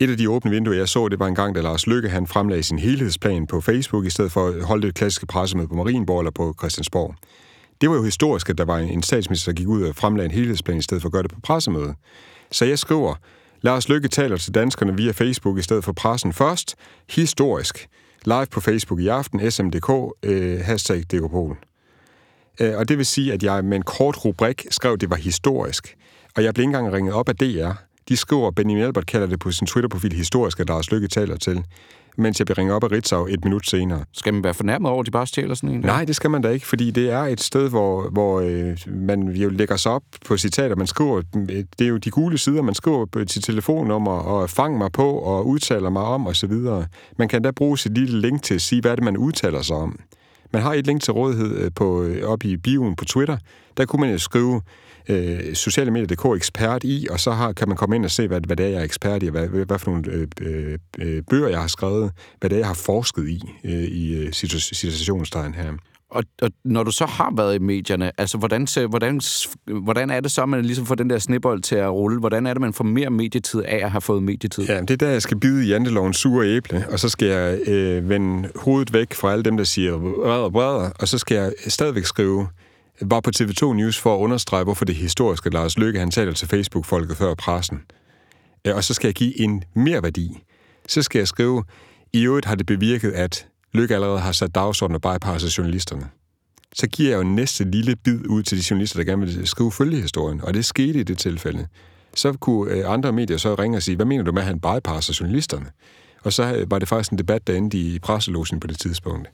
et 0.00 0.10
af 0.10 0.16
de 0.16 0.30
åbne 0.30 0.50
vinduer, 0.50 0.76
jeg 0.76 0.88
så, 0.88 1.08
det 1.08 1.18
var 1.18 1.26
en 1.26 1.34
gang, 1.34 1.54
da 1.54 1.60
Lars 1.60 1.86
Lykke 1.86 2.08
han 2.08 2.26
fremlagde 2.26 2.62
sin 2.62 2.78
helhedsplan 2.78 3.46
på 3.46 3.60
Facebook, 3.60 4.06
i 4.06 4.10
stedet 4.10 4.32
for 4.32 4.48
at 4.48 4.64
holde 4.64 4.86
det 4.86 4.94
klassiske 4.94 5.26
pressemøde 5.26 5.68
på 5.68 5.74
Marienborg 5.74 6.20
eller 6.20 6.30
på 6.30 6.54
Christiansborg. 6.58 7.14
Det 7.80 7.90
var 7.90 7.96
jo 7.96 8.02
historisk, 8.02 8.50
at 8.50 8.58
der 8.58 8.64
var 8.64 8.78
en 8.78 9.02
statsminister, 9.02 9.52
der 9.52 9.56
gik 9.56 9.68
ud 9.68 9.82
og 9.82 9.96
fremlagde 9.96 10.30
en 10.30 10.34
helhedsplan, 10.34 10.78
i 10.78 10.82
stedet 10.82 11.02
for 11.02 11.08
at 11.08 11.12
gøre 11.12 11.22
det 11.22 11.30
på 11.30 11.40
pressemøde. 11.40 11.94
Så 12.50 12.64
jeg 12.64 12.78
skriver, 12.78 13.14
Lars 13.60 13.88
Lykke 13.88 14.08
taler 14.08 14.36
til 14.36 14.54
danskerne 14.54 14.96
via 14.96 15.10
Facebook 15.10 15.58
i 15.58 15.62
stedet 15.62 15.84
for 15.84 15.92
pressen 15.92 16.32
først. 16.32 16.74
Historisk. 17.10 17.88
Live 18.24 18.46
på 18.46 18.60
Facebook 18.60 19.00
i 19.00 19.08
aften, 19.08 19.50
smdk, 19.50 19.90
øh, 20.22 20.60
hashtag 20.60 21.02
Dekopol. 21.10 21.56
Øh, 22.60 22.76
og 22.76 22.88
det 22.88 22.98
vil 22.98 23.06
sige, 23.06 23.32
at 23.32 23.42
jeg 23.42 23.64
med 23.64 23.76
en 23.76 23.82
kort 23.82 24.24
rubrik 24.24 24.66
skrev, 24.70 24.92
at 24.92 25.00
det 25.00 25.10
var 25.10 25.16
historisk. 25.16 25.96
Og 26.36 26.44
jeg 26.44 26.54
blev 26.54 26.62
ikke 26.62 26.76
engang 26.76 26.92
ringet 26.92 27.14
op 27.14 27.28
af 27.28 27.36
DR. 27.36 27.85
De 28.08 28.16
skriver, 28.16 28.50
Benjamin 28.50 28.84
Albert 28.84 29.06
kalder 29.06 29.26
det 29.26 29.38
på 29.38 29.50
sin 29.50 29.66
Twitter-profil 29.66 30.12
historisk, 30.12 30.60
at 30.60 30.68
Lars 30.68 30.90
Lykke 30.90 31.08
taler 31.08 31.36
til, 31.36 31.64
mens 32.18 32.40
jeg 32.40 32.46
bliver 32.46 32.58
ringet 32.58 32.76
op 32.76 32.84
af 32.84 32.92
Ritzau 32.92 33.26
et 33.26 33.44
minut 33.44 33.66
senere. 33.66 34.04
Skal 34.12 34.34
man 34.34 34.44
være 34.44 34.54
fornærmet 34.54 34.90
over, 34.90 35.00
at 35.00 35.06
de 35.06 35.10
bare 35.10 35.26
stjæler 35.26 35.54
sådan 35.54 35.68
en? 35.68 35.82
Der? 35.82 35.86
Nej, 35.86 36.04
det 36.04 36.16
skal 36.16 36.30
man 36.30 36.42
da 36.42 36.48
ikke, 36.48 36.66
fordi 36.66 36.90
det 36.90 37.10
er 37.10 37.22
et 37.22 37.40
sted, 37.40 37.68
hvor, 37.68 38.10
hvor 38.10 38.40
øh, 38.40 38.76
man 38.86 39.28
jo 39.28 39.48
lægger 39.48 39.76
sig 39.76 39.92
op 39.92 40.02
på 40.26 40.36
citater. 40.36 40.76
Man 40.76 40.86
skriver, 40.86 41.22
det 41.78 41.84
er 41.84 41.88
jo 41.88 41.96
de 41.96 42.10
gule 42.10 42.38
sider, 42.38 42.62
man 42.62 42.74
skriver 42.74 43.24
sit 43.26 43.44
telefonnummer 43.44 44.12
og 44.12 44.50
fang 44.50 44.78
mig 44.78 44.92
på 44.92 45.10
og 45.10 45.46
udtaler 45.46 45.90
mig 45.90 46.02
om 46.02 46.26
osv. 46.26 46.52
Man 47.18 47.28
kan 47.28 47.42
da 47.42 47.50
bruge 47.50 47.78
sit 47.78 47.94
lille 47.94 48.20
link 48.20 48.42
til 48.42 48.54
at 48.54 48.62
sige, 48.62 48.80
hvad 48.80 48.96
det 48.96 49.04
man 49.04 49.16
udtaler 49.16 49.62
sig 49.62 49.76
om. 49.76 49.98
Man 50.52 50.62
har 50.62 50.74
et 50.74 50.86
link 50.86 51.02
til 51.02 51.12
rådighed 51.12 51.58
øh, 51.58 51.70
på, 51.76 52.02
øh, 52.02 52.28
op 52.28 52.44
i 52.44 52.56
bioen 52.56 52.96
på 52.96 53.04
Twitter. 53.04 53.36
Der 53.76 53.84
kunne 53.84 54.00
man 54.00 54.10
jo 54.10 54.18
skrive, 54.18 54.60
øh, 55.08 55.54
sociale 55.54 55.90
medier.dk 55.90 56.36
ekspert 56.36 56.84
i, 56.84 57.06
og 57.10 57.20
så 57.20 57.30
har, 57.30 57.52
kan 57.52 57.68
man 57.68 57.76
komme 57.76 57.96
ind 57.96 58.04
og 58.04 58.10
se, 58.10 58.28
hvad, 58.28 58.40
hvad 58.40 58.56
det 58.56 58.66
er, 58.66 58.70
jeg 58.70 58.80
er 58.80 58.84
ekspert 58.84 59.22
i, 59.22 59.28
hvad, 59.28 59.48
hvad 59.48 59.78
for 59.78 59.90
nogle 59.90 60.10
øh, 60.12 60.26
øh, 60.40 60.78
øh, 60.98 61.22
bøger, 61.30 61.48
jeg 61.48 61.60
har 61.60 61.66
skrevet, 61.66 62.12
hvad 62.40 62.50
det 62.50 62.56
er, 62.56 62.60
jeg 62.60 62.66
har 62.66 62.74
forsket 62.74 63.28
i, 63.28 63.42
øh, 63.64 63.72
i 63.72 64.14
øh, 64.14 64.32
situationstegn 64.32 65.54
her. 65.54 65.72
Og, 66.10 66.24
og 66.42 66.50
når 66.64 66.82
du 66.82 66.90
så 66.90 67.06
har 67.06 67.32
været 67.36 67.54
i 67.54 67.58
medierne, 67.58 68.20
altså 68.20 68.38
hvordan, 68.38 68.66
hvordan, 68.88 69.20
hvordan 69.82 70.10
er 70.10 70.20
det 70.20 70.30
så, 70.30 70.42
at 70.42 70.48
man 70.48 70.64
ligesom 70.64 70.86
får 70.86 70.94
den 70.94 71.10
der 71.10 71.18
snibbold 71.18 71.62
til 71.62 71.76
at 71.76 71.90
rulle? 71.90 72.18
Hvordan 72.20 72.46
er 72.46 72.54
det, 72.54 72.60
man 72.60 72.72
får 72.72 72.84
mere 72.84 73.10
medietid 73.10 73.62
af 73.62 73.84
at 73.84 73.90
have 73.90 74.00
fået 74.00 74.22
medietid? 74.22 74.64
Ja, 74.64 74.80
det 74.80 74.90
er 74.90 74.96
der, 74.96 75.08
jeg 75.08 75.22
skal 75.22 75.40
bide 75.40 75.66
i 75.66 75.68
jantelovens 75.68 76.16
sure 76.16 76.46
æble, 76.46 76.86
og 76.90 77.00
så 77.00 77.08
skal 77.08 77.28
jeg 77.28 77.68
øh, 77.68 78.08
vende 78.08 78.48
hovedet 78.56 78.92
væk 78.92 79.14
fra 79.14 79.32
alle 79.32 79.44
dem, 79.44 79.56
der 79.56 79.64
siger 79.64 79.98
brædder, 79.98 80.50
brædder, 80.50 80.90
og 81.00 81.08
så 81.08 81.18
skal 81.18 81.36
jeg 81.36 81.52
stadigvæk 81.68 82.04
skrive 82.04 82.46
var 83.00 83.20
på 83.20 83.30
TV2 83.36 83.72
News 83.72 83.98
for 83.98 84.14
at 84.14 84.18
understrege, 84.18 84.64
hvorfor 84.64 84.84
det 84.84 84.94
historiske 84.94 85.50
Lars 85.50 85.78
Løkke, 85.78 85.98
han 85.98 86.10
taler 86.10 86.32
til 86.32 86.48
Facebook-folket 86.48 87.16
før 87.16 87.34
pressen. 87.34 87.82
Øh, 88.66 88.76
og 88.76 88.84
så 88.84 88.94
skal 88.94 89.08
jeg 89.08 89.14
give 89.14 89.40
en 89.40 89.64
mere 89.74 90.02
værdi. 90.02 90.42
Så 90.88 91.02
skal 91.02 91.18
jeg 91.18 91.28
skrive, 91.28 91.64
i 92.12 92.22
øvrigt 92.22 92.46
har 92.46 92.54
det 92.54 92.66
bevirket, 92.66 93.12
at 93.12 93.46
Løkke 93.72 93.94
allerede 93.94 94.18
har 94.18 94.32
sat 94.32 94.54
dagsordenen 94.54 95.00
og 95.04 95.14
bypasset 95.14 95.58
journalisterne. 95.58 96.08
Så 96.74 96.86
giver 96.86 97.10
jeg 97.10 97.18
jo 97.18 97.22
næste 97.22 97.64
lille 97.64 97.96
bid 97.96 98.26
ud 98.28 98.42
til 98.42 98.58
de 98.58 98.64
journalister, 98.70 98.98
der 98.98 99.04
gerne 99.04 99.26
vil 99.26 99.46
skrive 99.46 99.72
følgehistorien, 99.72 100.40
og 100.40 100.54
det 100.54 100.64
skete 100.64 101.00
i 101.00 101.02
det 101.02 101.18
tilfælde. 101.18 101.66
Så 102.14 102.32
kunne 102.32 102.72
øh, 102.72 102.92
andre 102.92 103.12
medier 103.12 103.36
så 103.36 103.54
ringe 103.54 103.78
og 103.78 103.82
sige, 103.82 103.96
hvad 103.96 104.06
mener 104.06 104.24
du 104.24 104.32
med, 104.32 104.42
at 104.42 104.46
han 104.46 104.60
bypasser 104.60 105.16
journalisterne? 105.20 105.66
Og 106.24 106.32
så 106.32 106.54
øh, 106.54 106.70
var 106.70 106.78
det 106.78 106.88
faktisk 106.88 107.12
en 107.12 107.18
debat, 107.18 107.46
der 107.46 107.54
endte 107.54 107.78
i 107.78 107.98
presselogen 107.98 108.60
på 108.60 108.66
det 108.66 108.78
tidspunkt. 108.78 109.28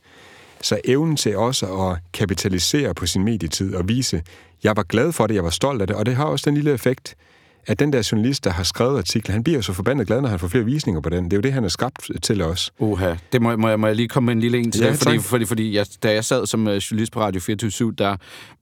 Så 0.63 0.81
evnen 0.85 1.17
til 1.17 1.37
også 1.37 1.67
at 1.67 1.99
kapitalisere 2.13 2.95
på 2.95 3.07
sin 3.07 3.25
medietid 3.25 3.75
og 3.75 3.89
vise, 3.89 4.23
jeg 4.65 4.77
var 4.77 4.83
glad 4.83 5.13
for 5.13 5.27
det, 5.27 5.35
jeg 5.35 5.45
var 5.45 5.51
stolt 5.51 5.81
af 5.81 5.87
det, 5.87 5.97
og 5.97 6.07
det 6.07 6.15
har 6.17 6.25
også 6.25 6.51
den 6.51 6.55
lille 6.55 6.73
effekt, 6.73 7.17
at 7.67 7.79
den 7.79 7.93
der 7.93 8.09
journalist, 8.13 8.45
der 8.45 8.51
har 8.51 8.63
skrevet 8.63 8.99
artiklen, 8.99 9.33
han 9.33 9.45
bliver 9.45 9.59
jo 9.59 9.63
så 9.63 9.73
forbandet 9.73 10.07
glad, 10.07 10.21
når 10.21 10.29
han 10.29 10.39
får 10.39 10.49
flere 10.49 10.65
visninger 10.65 11.01
på 11.01 11.09
den. 11.09 11.25
Det 11.25 11.33
er 11.33 11.37
jo 11.37 11.41
det, 11.41 11.53
han 11.53 11.65
er 11.65 11.69
skabt 11.69 12.11
til 12.23 12.43
os. 12.43 12.73
Uha, 12.79 13.15
det 13.33 13.43
må, 13.43 13.57
må, 13.57 13.69
jeg, 13.69 13.81
må 13.81 13.87
jeg 13.87 13.97
lige 13.97 14.09
komme 14.09 14.27
med 14.27 14.33
en 14.35 14.41
lille 14.41 14.59
en 14.59 14.73
til, 14.73 14.85
ja, 14.85 14.93
fordi, 14.93 15.19
fordi, 15.19 15.45
fordi 15.45 15.77
jeg, 15.77 15.87
da 16.03 16.13
jeg 16.13 16.25
sad 16.25 16.47
som 16.47 16.67
uh, 16.67 16.75
journalist 16.75 17.13
på 17.13 17.21
Radio 17.21 17.41
24 17.41 17.93
der 17.93 18.17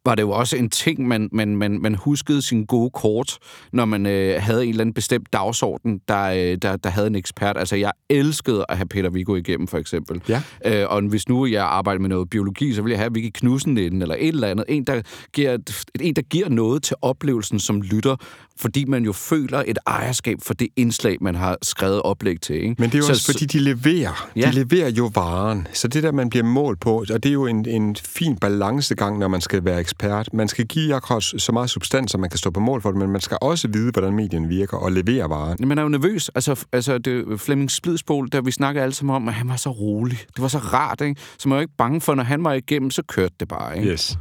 var 0.04 0.14
det 0.14 0.22
jo 0.22 0.30
også 0.30 0.56
en 0.56 0.70
ting, 0.70 1.08
man, 1.08 1.28
man, 1.32 1.56
man, 1.56 1.80
man 1.80 1.94
huskede 1.94 2.42
sin 2.42 2.64
gode 2.64 2.90
kort, 2.90 3.38
når 3.72 3.84
man 3.84 4.06
øh, 4.06 4.42
havde 4.42 4.64
en 4.64 4.70
eller 4.70 4.80
anden 4.80 4.94
bestemt 4.94 5.32
dagsorden, 5.32 6.00
der, 6.08 6.24
øh, 6.24 6.58
der, 6.62 6.76
der 6.76 6.90
havde 6.90 7.06
en 7.06 7.14
ekspert. 7.14 7.56
Altså, 7.58 7.76
jeg 7.76 7.92
elskede 8.10 8.64
at 8.68 8.76
have 8.76 8.86
Peter 8.86 9.10
Viggo 9.10 9.34
igennem, 9.34 9.66
for 9.66 9.78
eksempel. 9.78 10.22
Ja. 10.28 10.42
Øh, 10.64 10.86
og 10.90 11.02
hvis 11.02 11.28
nu 11.28 11.46
jeg 11.46 11.64
arbejder 11.64 12.00
med 12.00 12.08
noget 12.08 12.30
biologi, 12.30 12.74
så 12.74 12.82
vil 12.82 12.90
jeg 12.90 12.98
have 12.98 13.12
Vicky 13.12 13.30
Knudsen 13.34 13.78
inden, 13.78 14.02
eller 14.02 14.14
et 14.18 14.28
eller 14.28 14.48
andet. 14.48 14.64
En 14.68 14.84
der, 14.84 15.02
giver, 15.32 15.58
en, 16.00 16.16
der 16.16 16.22
giver 16.22 16.48
noget 16.48 16.82
til 16.82 16.96
oplevelsen 17.02 17.58
som 17.58 17.82
lytter, 17.82 18.16
fordi 18.56 18.84
man 18.90 19.04
jo 19.04 19.12
føler 19.12 19.62
et 19.66 19.78
ejerskab 19.86 20.38
for 20.42 20.54
det 20.54 20.68
indslag, 20.76 21.16
man 21.20 21.34
har 21.34 21.58
skrevet 21.62 22.02
oplæg 22.02 22.40
til. 22.40 22.56
Ikke? 22.56 22.74
Men 22.78 22.90
det 22.90 22.94
er 22.94 22.98
jo 22.98 23.04
så, 23.04 23.12
også, 23.12 23.32
fordi 23.32 23.46
de 23.46 23.58
leverer. 23.58 24.30
Ja. 24.36 24.46
De 24.46 24.54
leverer 24.54 24.90
jo 24.90 25.10
varen. 25.14 25.66
Så 25.72 25.88
det 25.88 26.02
der, 26.02 26.12
man 26.12 26.30
bliver 26.30 26.44
målt 26.44 26.80
på, 26.80 27.04
og 27.10 27.22
det 27.22 27.26
er 27.26 27.32
jo 27.32 27.46
en, 27.46 27.68
en 27.68 27.96
fin 27.96 28.36
balancegang, 28.36 29.18
når 29.18 29.28
man 29.28 29.40
skal 29.40 29.64
være 29.64 29.80
ekspert. 29.80 30.28
Man 30.32 30.48
skal 30.48 30.66
give 30.66 30.94
akkurat 30.94 31.22
så 31.22 31.52
meget 31.52 31.70
substans, 31.70 32.14
at 32.14 32.20
man 32.20 32.30
kan 32.30 32.38
stå 32.38 32.50
på 32.50 32.60
mål 32.60 32.82
for 32.82 32.90
det, 32.90 32.98
men 32.98 33.10
man 33.10 33.20
skal 33.20 33.38
også 33.40 33.68
vide, 33.68 33.92
hvordan 33.92 34.12
medien 34.12 34.48
virker 34.48 34.76
og 34.76 34.92
levere 34.92 35.30
varen. 35.30 35.68
Man 35.68 35.78
er 35.78 35.82
jo 35.82 35.88
nervøs. 35.88 36.28
Altså, 36.28 36.64
altså 36.72 36.98
det, 36.98 37.40
Flemming 37.40 37.70
Splidsbol, 37.70 38.28
der 38.32 38.40
vi 38.40 38.50
snakkede 38.50 38.82
alle 38.82 38.94
sammen 38.94 39.16
om, 39.16 39.28
at 39.28 39.34
han 39.34 39.48
var 39.48 39.56
så 39.56 39.70
rolig. 39.70 40.18
Det 40.36 40.42
var 40.42 40.48
så 40.48 40.58
rart, 40.58 41.00
ikke? 41.00 41.20
Så 41.38 41.48
man 41.48 41.56
var 41.56 41.60
ikke 41.60 41.76
bange 41.78 42.00
for, 42.00 42.14
når 42.14 42.22
han 42.22 42.44
var 42.44 42.52
igennem, 42.52 42.90
så 42.90 43.02
kørte 43.02 43.34
det 43.40 43.48
bare, 43.48 43.78
ikke? 43.78 43.90
Yes. 43.90 44.18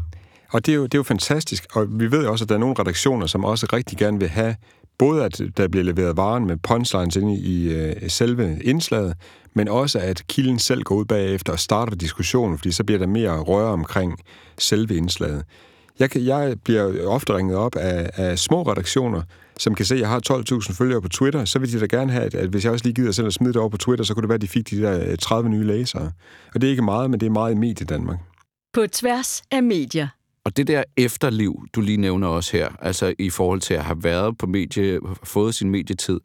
Og 0.52 0.66
det 0.66 0.72
er, 0.72 0.76
jo, 0.76 0.84
det 0.84 0.94
er 0.94 1.00
jo 1.00 1.04
fantastisk, 1.04 1.66
og 1.74 1.88
vi 2.00 2.12
ved 2.12 2.26
også, 2.26 2.46
at 2.46 2.50
der 2.50 2.56
er 2.56 2.60
nogle 2.60 2.76
redaktioner, 2.80 3.28
som 3.28 3.46
også 3.46 3.68
rigtig 3.74 3.98
gerne 3.98 4.20
vil 4.20 4.30
have, 4.30 4.56
både 4.98 5.26
at 5.26 5.42
der 5.58 5.68
bliver 5.68 5.84
leveret 5.84 6.18
varen 6.18 6.48
med 6.48 6.58
punchlines 6.58 7.16
inde 7.16 7.40
i, 7.40 7.74
øh, 7.74 8.10
selve 8.10 8.60
indslaget, 8.64 9.14
men 9.54 9.68
også 9.68 10.00
at 10.00 10.24
kilden 10.28 10.60
selv 10.60 10.84
går 10.84 10.96
ud 10.96 11.06
bagefter 11.06 11.54
og 11.54 11.60
starter 11.60 11.96
diskussionen, 11.96 12.58
fordi 12.58 12.72
så 12.72 12.84
bliver 12.84 13.00
der 13.00 13.08
mere 13.08 13.40
røre 13.40 13.72
omkring 13.72 14.20
selve 14.58 14.96
indslaget. 14.96 15.44
Jeg, 16.00 16.10
kan, 16.10 16.26
jeg 16.26 16.56
bliver 16.64 17.08
ofte 17.08 17.36
ringet 17.36 17.58
op 17.58 17.76
af, 17.76 18.10
af 18.14 18.40
små 18.40 18.64
redaktioner, 18.64 19.22
som 19.60 19.76
kan 19.76 19.86
se, 19.86 19.96
at 19.96 20.02
jeg 20.02 20.10
har 20.10 20.22
12.000 20.32 20.74
følgere 20.74 21.02
på 21.02 21.10
Twitter, 21.10 21.46
så 21.46 21.60
vil 21.60 21.74
de 21.74 21.80
da 21.80 21.86
gerne 21.86 22.12
have, 22.12 22.26
at, 22.26 22.36
at 22.36 22.50
hvis 22.50 22.64
jeg 22.64 22.72
også 22.72 22.86
lige 22.86 22.94
gider 22.94 23.12
selv 23.12 23.28
at 23.28 23.34
smide 23.34 23.54
det 23.54 23.60
over 23.60 23.70
på 23.70 23.78
Twitter, 23.78 24.06
så 24.06 24.14
kunne 24.14 24.22
det 24.22 24.30
være, 24.30 24.36
at 24.36 24.42
de 24.42 24.48
fik 24.48 24.70
de 24.70 24.82
der 24.82 25.12
øh, 25.12 25.18
30 25.18 25.50
nye 25.50 25.64
læsere. 25.64 26.12
Og 26.56 26.62
det 26.62 26.68
er 26.68 26.72
ikke 26.72 26.82
meget, 26.82 27.10
men 27.10 27.20
det 27.20 27.26
er 27.26 27.32
meget 27.32 27.52
i 27.52 27.56
medie 27.56 27.86
Danmark. 27.86 28.18
På 28.74 28.88
tværs 28.88 29.44
af 29.52 29.64
medier. 29.64 30.08
Og 30.50 30.58
det 30.58 30.68
der 30.68 30.84
efterliv, 30.98 31.66
du 31.74 31.82
lige 31.82 31.98
nævner 31.98 32.28
også 32.28 32.58
her, 32.58 32.70
altså 32.82 33.14
i 33.20 33.30
forhold 33.30 33.62
til 33.62 33.74
at 33.74 33.84
have 33.84 34.04
været 34.04 34.38
på 34.38 34.48
medie, 34.48 35.00
fået 35.24 35.56
sin 35.56 35.70
medietid, 35.70 36.20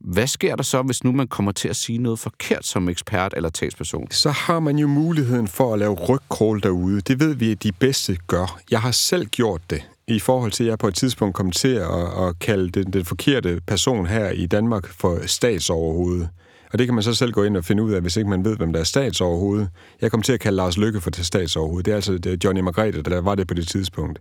hvad 0.00 0.26
sker 0.26 0.56
der 0.56 0.62
så, 0.62 0.82
hvis 0.82 1.04
nu 1.04 1.12
man 1.12 1.28
kommer 1.28 1.52
til 1.52 1.68
at 1.68 1.76
sige 1.76 1.98
noget 1.98 2.18
forkert 2.18 2.66
som 2.66 2.88
ekspert 2.88 3.34
eller 3.36 3.48
talsperson? 3.48 4.10
Så 4.10 4.30
har 4.30 4.60
man 4.60 4.78
jo 4.78 4.86
muligheden 4.86 5.48
for 5.48 5.72
at 5.72 5.78
lave 5.78 5.94
rygkrål 5.94 6.62
derude. 6.62 7.00
Det 7.00 7.20
ved 7.20 7.34
vi, 7.34 7.50
at 7.50 7.62
de 7.62 7.72
bedste 7.72 8.16
gør. 8.26 8.60
Jeg 8.70 8.80
har 8.80 8.90
selv 8.90 9.26
gjort 9.26 9.60
det 9.70 9.82
i 10.08 10.18
forhold 10.18 10.52
til, 10.52 10.64
at 10.64 10.70
jeg 10.70 10.78
på 10.78 10.88
et 10.88 10.94
tidspunkt 10.94 11.34
kom 11.34 11.50
til 11.50 11.74
at, 11.74 12.26
at 12.28 12.38
kalde 12.38 12.70
den, 12.70 12.92
den 12.92 13.04
forkerte 13.04 13.60
person 13.66 14.06
her 14.06 14.30
i 14.30 14.46
Danmark 14.46 14.86
for 14.88 15.26
statsoverhovedet. 15.26 16.28
Og 16.72 16.78
det 16.78 16.86
kan 16.86 16.94
man 16.94 17.02
så 17.02 17.14
selv 17.14 17.32
gå 17.32 17.42
ind 17.42 17.56
og 17.56 17.64
finde 17.64 17.82
ud 17.82 17.92
af, 17.92 18.00
hvis 18.00 18.16
ikke 18.16 18.30
man 18.30 18.44
ved, 18.44 18.56
hvem 18.56 18.72
der 18.72 18.80
er 18.80 18.84
statsoverhovedet. 18.84 19.68
Jeg 20.00 20.10
kom 20.10 20.22
til 20.22 20.32
at 20.32 20.40
kalde 20.40 20.56
Lars 20.56 20.78
Lykke 20.78 21.00
for 21.00 21.10
det 21.10 21.26
statsoverhovedet. 21.26 21.86
Det 21.86 21.92
er 21.92 21.96
altså 21.96 22.18
det 22.18 22.32
er 22.32 22.36
Johnny 22.44 22.60
Margrethe, 22.60 23.02
der 23.02 23.20
var 23.20 23.34
det 23.34 23.48
på 23.48 23.54
det 23.54 23.68
tidspunkt. 23.68 24.18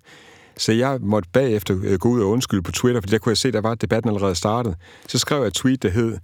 Så 0.57 0.71
jeg 0.71 0.97
måtte 1.01 1.29
bagefter 1.33 1.77
øh, 1.83 1.99
gå 1.99 2.09
ud 2.09 2.21
og 2.21 2.29
undskylde 2.29 2.63
på 2.63 2.71
Twitter, 2.71 3.01
fordi 3.01 3.11
der 3.11 3.17
kunne 3.17 3.31
jeg 3.31 3.37
se, 3.37 3.47
at 3.47 3.53
der 3.53 3.61
var 3.61 3.75
debatten 3.75 4.09
allerede 4.09 4.35
startet. 4.35 4.75
Så 5.07 5.19
skrev 5.19 5.39
jeg 5.39 5.47
et 5.47 5.53
tweet, 5.53 5.83
der 5.83 5.89
hed, 5.89 6.17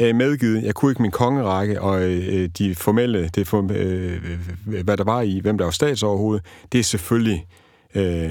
øh, 0.00 0.14
medgivet, 0.14 0.62
jeg 0.62 0.74
kunne 0.74 0.92
ikke 0.92 1.02
min 1.02 1.10
kongerække 1.10 1.80
og 1.80 2.02
øh, 2.02 2.48
de 2.58 2.74
formelle, 2.74 3.30
det 3.34 3.48
for, 3.48 3.62
hvad 4.82 4.96
der 4.96 5.04
var 5.04 5.20
i, 5.20 5.40
hvem 5.40 5.58
der 5.58 5.64
var 5.64 5.72
statsoverhoved, 5.72 6.40
det 6.72 6.78
er 6.78 6.84
selvfølgelig 6.84 7.46
øh, 7.94 8.30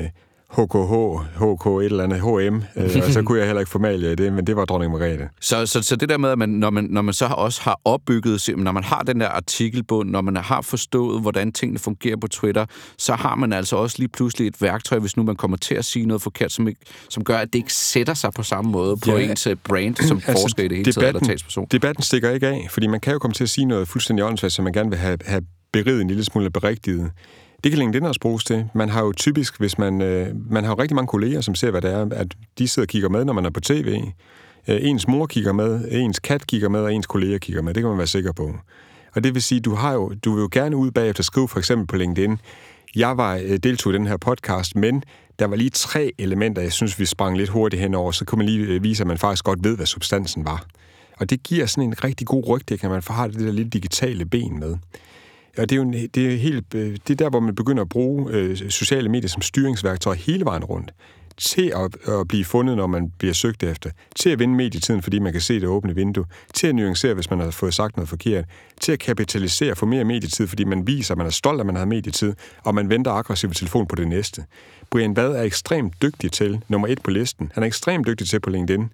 HKH, 0.51 0.93
HK 1.35 1.65
et 1.65 1.85
eller 1.85 2.03
andet, 2.03 2.21
HM, 2.21 2.55
øh, 2.75 2.83
og 3.05 3.11
så 3.11 3.21
kunne 3.25 3.39
jeg 3.39 3.47
heller 3.47 3.59
ikke 3.59 3.71
formalie 3.71 4.15
det, 4.15 4.33
men 4.33 4.47
det 4.47 4.55
var 4.55 4.65
dronning 4.65 4.91
Margrethe. 4.91 5.29
Så, 5.41 5.65
så, 5.65 5.81
så 5.81 5.95
det 5.95 6.09
der 6.09 6.17
med, 6.17 6.29
at 6.29 6.37
man, 6.37 6.49
når, 6.49 6.69
man, 6.69 6.83
når 6.83 7.01
man 7.01 7.13
så 7.13 7.25
også 7.25 7.61
har 7.61 7.79
opbygget, 7.85 8.49
når 8.57 8.71
man 8.71 8.83
har 8.83 9.01
den 9.01 9.19
der 9.19 9.27
artikelbund, 9.27 10.09
når 10.09 10.21
man 10.21 10.35
har 10.35 10.61
forstået, 10.61 11.21
hvordan 11.21 11.51
tingene 11.51 11.79
fungerer 11.79 12.17
på 12.17 12.27
Twitter, 12.27 12.65
så 12.97 13.13
har 13.13 13.35
man 13.35 13.53
altså 13.53 13.75
også 13.75 13.95
lige 13.99 14.09
pludselig 14.09 14.47
et 14.47 14.61
værktøj, 14.61 14.99
hvis 14.99 15.17
nu 15.17 15.23
man 15.23 15.35
kommer 15.35 15.57
til 15.57 15.75
at 15.75 15.85
sige 15.85 16.05
noget 16.05 16.21
forkert, 16.21 16.51
som, 16.51 16.67
ikke, 16.67 16.81
som 17.09 17.23
gør, 17.23 17.37
at 17.37 17.53
det 17.53 17.59
ikke 17.59 17.73
sætter 17.73 18.13
sig 18.13 18.31
på 18.35 18.43
samme 18.43 18.71
måde 18.71 18.97
på 18.97 19.11
ja, 19.11 19.29
ens 19.29 19.47
øh, 19.47 19.55
brand, 19.63 19.95
som 19.95 20.17
altså, 20.17 20.31
forsker 20.31 20.63
i 20.63 20.67
det 20.67 20.77
hele 20.77 20.91
debatten, 20.91 21.01
taget, 21.01 21.15
eller 21.15 21.27
talsperson. 21.27 21.67
Debatten 21.71 22.03
stikker 22.03 22.29
ikke 22.29 22.47
af, 22.47 22.67
fordi 22.69 22.87
man 22.87 22.99
kan 22.99 23.13
jo 23.13 23.19
komme 23.19 23.33
til 23.33 23.43
at 23.43 23.49
sige 23.49 23.65
noget 23.65 23.87
fuldstændig 23.87 24.25
åndssvagt, 24.25 24.53
som 24.53 24.63
man 24.63 24.73
gerne 24.73 24.89
vil 24.89 24.99
have, 24.99 25.17
have 25.25 25.41
beriget 25.71 26.01
en 26.01 26.07
lille 26.07 26.23
smule 26.23 26.49
berigtiget. 26.49 27.11
Det 27.63 27.71
kan 27.71 27.79
LinkedIn 27.79 28.05
også 28.05 28.19
bruges 28.21 28.43
til. 28.43 28.65
Man 28.73 28.89
har 28.89 29.03
jo 29.03 29.13
typisk, 29.13 29.59
hvis 29.59 29.77
man... 29.77 30.01
Øh, 30.01 30.27
man 30.49 30.63
har 30.63 30.71
jo 30.71 30.81
rigtig 30.81 30.95
mange 30.95 31.07
kolleger, 31.07 31.41
som 31.41 31.55
ser, 31.55 31.71
hvad 31.71 31.81
det 31.81 31.91
er, 31.91 32.07
at 32.11 32.27
de 32.57 32.67
sidder 32.67 32.85
og 32.85 32.89
kigger 32.89 33.09
med, 33.09 33.25
når 33.25 33.33
man 33.33 33.45
er 33.45 33.49
på 33.49 33.59
tv. 33.59 34.01
Øh, 34.67 34.77
ens 34.81 35.07
mor 35.07 35.25
kigger 35.25 35.51
med, 35.53 35.91
ens 35.91 36.19
kat 36.19 36.47
kigger 36.47 36.69
med, 36.69 36.79
og 36.79 36.93
ens 36.93 37.07
kolleger 37.07 37.37
kigger 37.37 37.61
med. 37.61 37.73
Det 37.73 37.83
kan 37.83 37.89
man 37.89 37.97
være 37.97 38.07
sikker 38.07 38.31
på. 38.31 38.55
Og 39.15 39.23
det 39.23 39.33
vil 39.33 39.41
sige, 39.41 39.61
du 39.61 39.75
har 39.75 39.93
jo, 39.93 40.13
du 40.25 40.33
vil 40.33 40.41
jo 40.41 40.49
gerne 40.51 40.75
ud 40.75 40.91
bagefter 40.91 41.23
skrive 41.23 41.47
for 41.47 41.59
eksempel 41.59 41.87
på 41.87 41.95
LinkedIn, 41.95 42.39
jeg 42.95 43.17
var 43.17 43.35
øh, 43.35 43.57
deltog 43.57 43.93
i 43.93 43.95
den 43.95 44.07
her 44.07 44.17
podcast, 44.17 44.75
men 44.75 45.03
der 45.39 45.47
var 45.47 45.55
lige 45.55 45.69
tre 45.69 46.11
elementer, 46.17 46.61
jeg 46.61 46.73
synes, 46.73 46.99
vi 46.99 47.05
sprang 47.05 47.37
lidt 47.37 47.49
hurtigt 47.49 47.81
henover, 47.81 48.11
så 48.11 48.25
kunne 48.25 48.37
man 48.37 48.45
lige 48.45 48.65
øh, 48.65 48.83
vise, 48.83 49.03
at 49.03 49.07
man 49.07 49.17
faktisk 49.17 49.43
godt 49.43 49.63
ved, 49.63 49.75
hvad 49.75 49.85
substansen 49.85 50.45
var. 50.45 50.65
Og 51.17 51.29
det 51.29 51.43
giver 51.43 51.65
sådan 51.65 51.83
en 51.83 52.03
rigtig 52.03 52.27
god 52.27 52.47
rygte, 52.47 52.77
kan 52.77 52.89
man 52.89 53.01
få 53.01 53.13
har 53.13 53.27
det 53.27 53.39
der 53.39 53.51
lidt 53.51 53.73
digitale 53.73 54.25
ben 54.25 54.59
med. 54.59 54.77
Og 55.59 55.69
det 55.69 55.71
er 55.71 55.75
jo 55.75 55.81
en, 55.81 55.93
det 55.93 56.33
er 56.33 56.37
helt, 56.37 56.73
øh, 56.75 56.97
det 57.07 57.09
er 57.09 57.15
der, 57.15 57.29
hvor 57.29 57.39
man 57.39 57.55
begynder 57.55 57.81
at 57.83 57.89
bruge 57.89 58.31
øh, 58.31 58.57
sociale 58.69 59.09
medier 59.09 59.29
som 59.29 59.41
styringsværktøj 59.41 60.15
hele 60.15 60.45
vejen 60.45 60.63
rundt 60.63 60.91
til 61.39 61.73
at, 61.75 62.13
at 62.19 62.27
blive 62.27 62.45
fundet, 62.45 62.77
når 62.77 62.87
man 62.87 63.11
bliver 63.17 63.33
søgt 63.33 63.63
efter, 63.63 63.89
til 64.15 64.29
at 64.29 64.39
vinde 64.39 64.55
medietiden, 64.55 65.01
fordi 65.01 65.19
man 65.19 65.31
kan 65.31 65.41
se 65.41 65.59
det 65.59 65.67
åbne 65.67 65.95
vindue, 65.95 66.25
til 66.53 66.67
at 66.67 66.75
nuancere, 66.75 67.13
hvis 67.13 67.29
man 67.29 67.39
har 67.39 67.51
fået 67.51 67.73
sagt 67.73 67.97
noget 67.97 68.09
forkert, 68.09 68.45
til 68.81 68.91
at 68.91 68.99
kapitalisere 68.99 69.75
for 69.75 69.85
mere 69.85 70.03
medietid, 70.03 70.47
fordi 70.47 70.63
man 70.63 70.87
viser, 70.87 71.13
at 71.13 71.17
man 71.17 71.27
er 71.27 71.31
stolt, 71.31 71.59
at 71.59 71.65
man 71.65 71.75
har 71.75 71.85
medietid, 71.85 72.33
og 72.63 72.75
man 72.75 72.89
venter 72.89 73.11
aggressivt 73.11 73.57
telefon 73.57 73.87
på 73.87 73.95
det 73.95 74.07
næste. 74.07 74.45
Brian 74.89 75.13
Bad 75.13 75.31
er 75.31 75.41
ekstremt 75.41 76.01
dygtig 76.01 76.31
til, 76.31 76.61
nummer 76.67 76.87
et 76.87 77.01
på 77.01 77.11
listen, 77.11 77.51
han 77.53 77.63
er 77.63 77.67
ekstremt 77.67 78.07
dygtig 78.07 78.27
til 78.27 78.39
på 78.39 78.49
LinkedIn, 78.49 78.89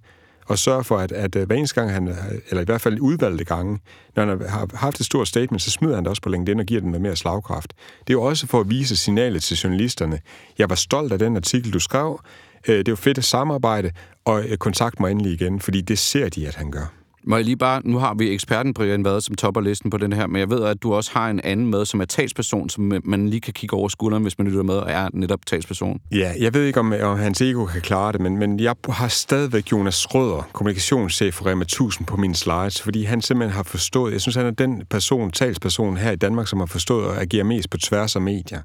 og 0.46 0.60
sørge 0.60 0.84
for, 0.84 0.98
at, 0.98 1.12
at 1.12 1.36
øh, 1.36 1.48
hver 1.48 1.56
eneste 1.56 1.82
gang, 1.82 1.92
han, 1.92 2.08
øh, 2.08 2.16
eller 2.50 2.62
i 2.62 2.66
hvert 2.66 2.82
fald 2.82 3.00
udvalgte 3.00 3.44
gange, 3.44 3.80
når 4.16 4.26
han 4.26 4.42
har 4.50 4.68
haft 4.74 5.00
et 5.00 5.06
stort 5.06 5.28
statement, 5.28 5.62
så 5.62 5.72
smider 5.72 5.96
han 5.96 6.04
det 6.04 6.10
også 6.10 6.22
på 6.22 6.30
LinkedIn 6.30 6.60
og 6.60 6.66
giver 6.66 6.82
den 6.82 6.90
noget 6.90 7.02
mere 7.02 7.16
slagkraft. 7.16 7.74
Det 8.00 8.10
er 8.10 8.14
jo 8.14 8.22
også 8.22 8.48
for 8.48 8.60
at 8.60 8.70
vise 8.70 8.96
signalet 8.96 9.44
til 9.44 9.58
journalisterne. 9.58 10.20
Jeg 10.58 10.70
var 10.70 10.76
stolt 10.76 11.12
af 11.12 11.20
den 11.20 11.36
artikel, 11.36 11.74
du 11.74 11.80
skrev. 11.80 12.20
Øh, 12.68 12.78
det 12.78 12.86
det 12.86 12.92
var 12.92 12.96
fedt 12.96 13.18
at 13.18 13.24
samarbejde, 13.24 13.92
og 14.26 14.44
kontakt 14.60 15.00
mig 15.00 15.12
endelig 15.12 15.34
igen, 15.34 15.60
fordi 15.60 15.82
det 15.82 16.00
ser 16.00 16.30
de, 16.30 16.48
at 16.48 16.56
han 16.56 16.72
gør. 16.72 17.05
Må 17.28 17.36
jeg 17.36 17.46
lige 17.46 17.58
bare, 17.58 17.82
nu 17.86 17.98
har 17.98 18.14
vi 18.14 18.34
eksperten 18.34 18.74
Brian 18.74 19.06
Vade 19.06 19.22
som 19.22 19.36
topper 19.36 19.62
listen 19.62 19.90
på 19.90 19.98
den 19.98 20.14
her, 20.14 20.28
men 20.28 20.40
jeg 20.40 20.50
ved, 20.50 20.64
at 20.64 20.84
du 20.84 20.94
også 20.94 21.12
har 21.14 21.30
en 21.30 21.42
anden 21.44 21.68
med, 21.68 21.86
som 21.86 22.02
er 22.02 22.06
talsperson, 22.06 22.70
som 22.70 22.94
man 23.04 23.30
lige 23.30 23.42
kan 23.42 23.54
kigge 23.54 23.76
over 23.76 23.90
skulderen, 23.90 24.24
hvis 24.24 24.38
man 24.38 24.48
lytter 24.48 24.64
med 24.64 24.76
og 24.76 24.92
er 24.92 25.10
netop 25.14 25.40
talsperson. 25.46 26.00
Ja, 26.12 26.34
jeg 26.40 26.54
ved 26.54 26.64
ikke, 26.64 26.80
om, 26.80 26.94
om 27.02 27.20
hans 27.20 27.42
ego 27.42 27.66
kan 27.66 27.82
klare 27.82 28.12
det, 28.12 28.22
men, 28.22 28.38
men 28.38 28.60
jeg 28.60 28.76
har 28.90 29.08
stadigvæk 29.08 29.72
Jonas 29.72 30.16
Røder, 30.16 30.50
kommunikationschef 30.54 31.34
for 31.34 31.46
Rema 31.46 31.64
1000 31.64 32.08
på 32.08 32.18
mine 32.18 32.36
slides, 32.36 32.82
fordi 32.82 33.04
han 33.04 33.22
simpelthen 33.22 33.56
har 33.56 33.64
forstået, 33.64 34.14
jeg 34.14 34.22
synes, 34.22 34.36
han 34.36 34.46
er 34.46 34.52
den 34.52 34.84
person, 34.90 35.32
talsperson 35.32 35.98
her 35.98 36.12
i 36.12 36.16
Danmark, 36.16 36.48
som 36.48 36.60
har 36.60 36.66
forstået 36.66 37.12
at 37.12 37.22
agere 37.22 37.44
mest 37.44 37.70
på 37.70 37.78
tværs 37.78 38.16
af 38.16 38.22
medier. 38.22 38.62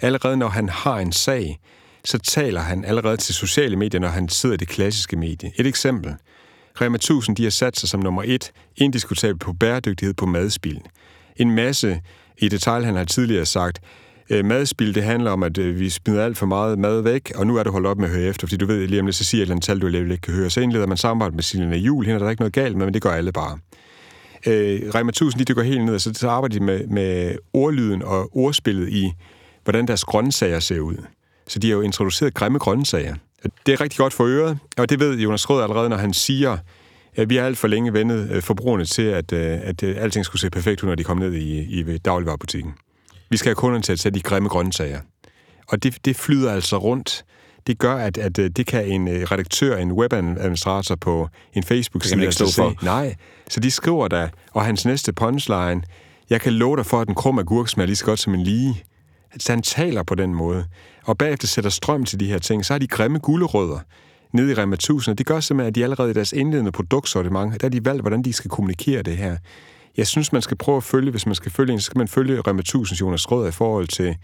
Allerede 0.00 0.36
når 0.36 0.48
han 0.48 0.68
har 0.68 0.98
en 0.98 1.12
sag, 1.12 1.60
så 2.04 2.18
taler 2.18 2.60
han 2.60 2.84
allerede 2.84 3.16
til 3.16 3.34
sociale 3.34 3.76
medier, 3.76 4.00
når 4.00 4.08
han 4.08 4.28
sidder 4.28 4.54
i 4.54 4.56
det 4.56 4.68
klassiske 4.68 5.16
medie. 5.16 5.52
Et 5.56 5.66
eksempel. 5.66 6.14
Rema 6.80 6.96
1000 6.96 7.36
de 7.36 7.42
har 7.42 7.50
sat 7.50 7.78
sig 7.78 7.88
som 7.88 8.00
nummer 8.00 8.22
et 8.26 8.52
indiskutabelt 8.76 9.40
på 9.40 9.52
bæredygtighed 9.52 10.14
på 10.14 10.26
madspil. 10.26 10.80
En 11.36 11.50
masse 11.50 12.00
i 12.38 12.48
detaljhandel 12.48 12.98
har 12.98 13.04
tidligere 13.04 13.46
sagt, 13.46 13.80
øh, 14.30 14.44
madspil, 14.44 14.94
det 14.94 15.02
handler 15.02 15.30
om, 15.30 15.42
at 15.42 15.58
øh, 15.58 15.80
vi 15.80 15.90
smider 15.90 16.24
alt 16.24 16.38
for 16.38 16.46
meget 16.46 16.78
mad 16.78 17.00
væk, 17.00 17.32
og 17.36 17.46
nu 17.46 17.56
er 17.56 17.62
det 17.62 17.72
holdt 17.72 17.86
op 17.86 17.98
med 17.98 18.08
at 18.08 18.14
høre 18.14 18.24
efter, 18.28 18.46
fordi 18.46 18.56
du 18.56 18.66
ved 18.66 18.86
lige 18.86 19.00
om 19.00 19.06
lidt, 19.06 19.16
så 19.16 19.24
siger 19.24 19.38
et 19.38 19.42
eller 19.42 19.54
andet 19.54 19.64
tal, 19.64 19.80
du 19.80 19.86
alligevel 19.86 20.10
ikke 20.10 20.22
kan 20.22 20.34
høre. 20.34 20.50
Så 20.50 20.60
indleder 20.60 20.86
man 20.86 20.96
samarbejde 20.96 21.34
med 21.34 21.42
Silene 21.42 21.76
Jul, 21.76 22.04
hende 22.04 22.14
er 22.14 22.18
der 22.24 22.30
ikke 22.30 22.42
noget 22.42 22.52
galt 22.52 22.76
med, 22.76 22.86
men 22.86 22.94
det 22.94 23.02
gør 23.02 23.10
alle 23.10 23.32
bare. 23.32 23.58
Øh, 24.46 24.80
Rema 24.94 25.08
1000, 25.08 25.46
de 25.46 25.54
går 25.54 25.62
helt 25.62 25.84
ned, 25.84 25.94
og 25.94 26.00
så, 26.00 26.14
så 26.14 26.28
arbejder 26.28 26.58
de 26.58 26.64
med, 26.64 26.86
med 26.86 27.36
ordlyden 27.52 28.02
og 28.02 28.36
ordspillet 28.36 28.88
i, 28.88 29.12
hvordan 29.64 29.86
deres 29.86 30.04
grøntsager 30.04 30.60
ser 30.60 30.80
ud. 30.80 30.96
Så 31.48 31.58
de 31.58 31.68
har 31.68 31.76
jo 31.76 31.80
introduceret 31.80 32.34
grimme 32.34 32.58
grøntsager. 32.58 33.14
Det 33.66 33.72
er 33.72 33.80
rigtig 33.80 33.98
godt 33.98 34.12
for 34.12 34.24
øret, 34.24 34.58
og 34.76 34.90
det 34.90 35.00
ved 35.00 35.18
Jonas 35.18 35.50
Rød 35.50 35.62
allerede, 35.62 35.88
når 35.88 35.96
han 35.96 36.12
siger, 36.12 36.58
at 37.16 37.30
vi 37.30 37.36
har 37.36 37.44
alt 37.44 37.58
for 37.58 37.68
længe 37.68 37.92
vendet 37.92 38.30
øh, 38.30 38.42
forbrugerne 38.42 38.84
til, 38.84 39.02
at, 39.02 39.32
øh, 39.32 39.58
at 39.62 39.82
øh, 39.82 39.96
alting 39.98 40.24
skulle 40.24 40.40
se 40.40 40.50
perfekt 40.50 40.82
ud, 40.82 40.88
når 40.88 40.94
de 40.94 41.04
kom 41.04 41.16
ned 41.16 41.34
i, 41.34 41.80
i 41.80 41.98
dagligvarerbutikken. 41.98 42.72
Vi 43.30 43.36
skal 43.36 43.48
have 43.48 43.54
kunderne 43.54 43.82
til 43.82 43.92
at 43.92 43.98
tage 43.98 44.14
de 44.14 44.20
grimme 44.20 44.48
grøntsager. 44.48 45.00
Og 45.68 45.82
det, 45.82 46.04
det 46.04 46.16
flyder 46.16 46.52
altså 46.52 46.76
rundt. 46.76 47.24
Det 47.66 47.78
gør, 47.78 47.94
at, 47.94 48.18
at 48.18 48.36
det 48.36 48.66
kan 48.66 48.86
en 48.86 49.08
redaktør, 49.30 49.76
en 49.76 49.92
webadministrator 49.92 50.94
på 50.96 51.28
en 51.54 51.62
Facebook-side... 51.62 52.20
Ikke 52.20 52.32
stå 52.32 52.46
for. 52.56 52.84
Nej, 52.84 53.14
så 53.48 53.60
de 53.60 53.70
skriver 53.70 54.08
der, 54.08 54.28
og 54.52 54.64
hans 54.64 54.84
næste 54.84 55.12
punchline, 55.12 55.82
jeg 56.30 56.40
kan 56.40 56.52
love 56.52 56.76
dig 56.76 56.86
for, 56.86 57.00
at 57.00 57.08
en 57.08 57.14
krum 57.14 57.38
agurk 57.38 57.68
smager 57.68 57.86
lige 57.86 57.96
så 57.96 58.04
godt 58.04 58.18
som 58.18 58.34
en 58.34 58.42
lige. 58.42 58.84
Så 59.38 59.52
han 59.52 59.62
taler 59.62 60.02
på 60.02 60.14
den 60.14 60.34
måde. 60.34 60.66
Og 61.08 61.18
bagefter 61.18 61.46
sætter 61.46 61.70
strøm 61.70 62.04
til 62.04 62.20
de 62.20 62.26
her 62.26 62.38
ting. 62.38 62.64
Så 62.64 62.72
har 62.72 62.78
de 62.78 62.86
grimme 62.86 63.18
gulerødder 63.18 63.78
nede 64.32 64.50
i 64.50 64.54
Rema 64.54 64.74
1000, 64.74 65.12
og 65.12 65.18
det 65.18 65.26
gør 65.26 65.40
simpelthen, 65.40 65.68
at 65.68 65.74
de 65.74 65.82
allerede 65.84 66.10
i 66.10 66.14
deres 66.14 66.32
indledende 66.32 66.72
produktsortiment, 66.72 67.52
der 67.52 67.58
har 67.62 67.68
de 67.68 67.84
valgt, 67.84 68.02
hvordan 68.02 68.22
de 68.22 68.32
skal 68.32 68.50
kommunikere 68.50 69.02
det 69.02 69.16
her. 69.16 69.36
Jeg 69.96 70.06
synes, 70.06 70.32
man 70.32 70.42
skal 70.42 70.56
prøve 70.56 70.76
at 70.76 70.82
følge, 70.82 71.10
hvis 71.10 71.26
man 71.26 71.34
skal 71.34 71.52
følge 71.52 71.72
en, 71.72 71.80
så 71.80 71.84
skal 71.84 71.98
man 71.98 72.08
følge 72.08 72.40
Rema 72.40 72.60
1000 72.60 73.00
Jonas 73.00 73.30
Rød 73.30 73.48
i 73.48 73.52
forhold 73.52 73.88
til 73.88 74.16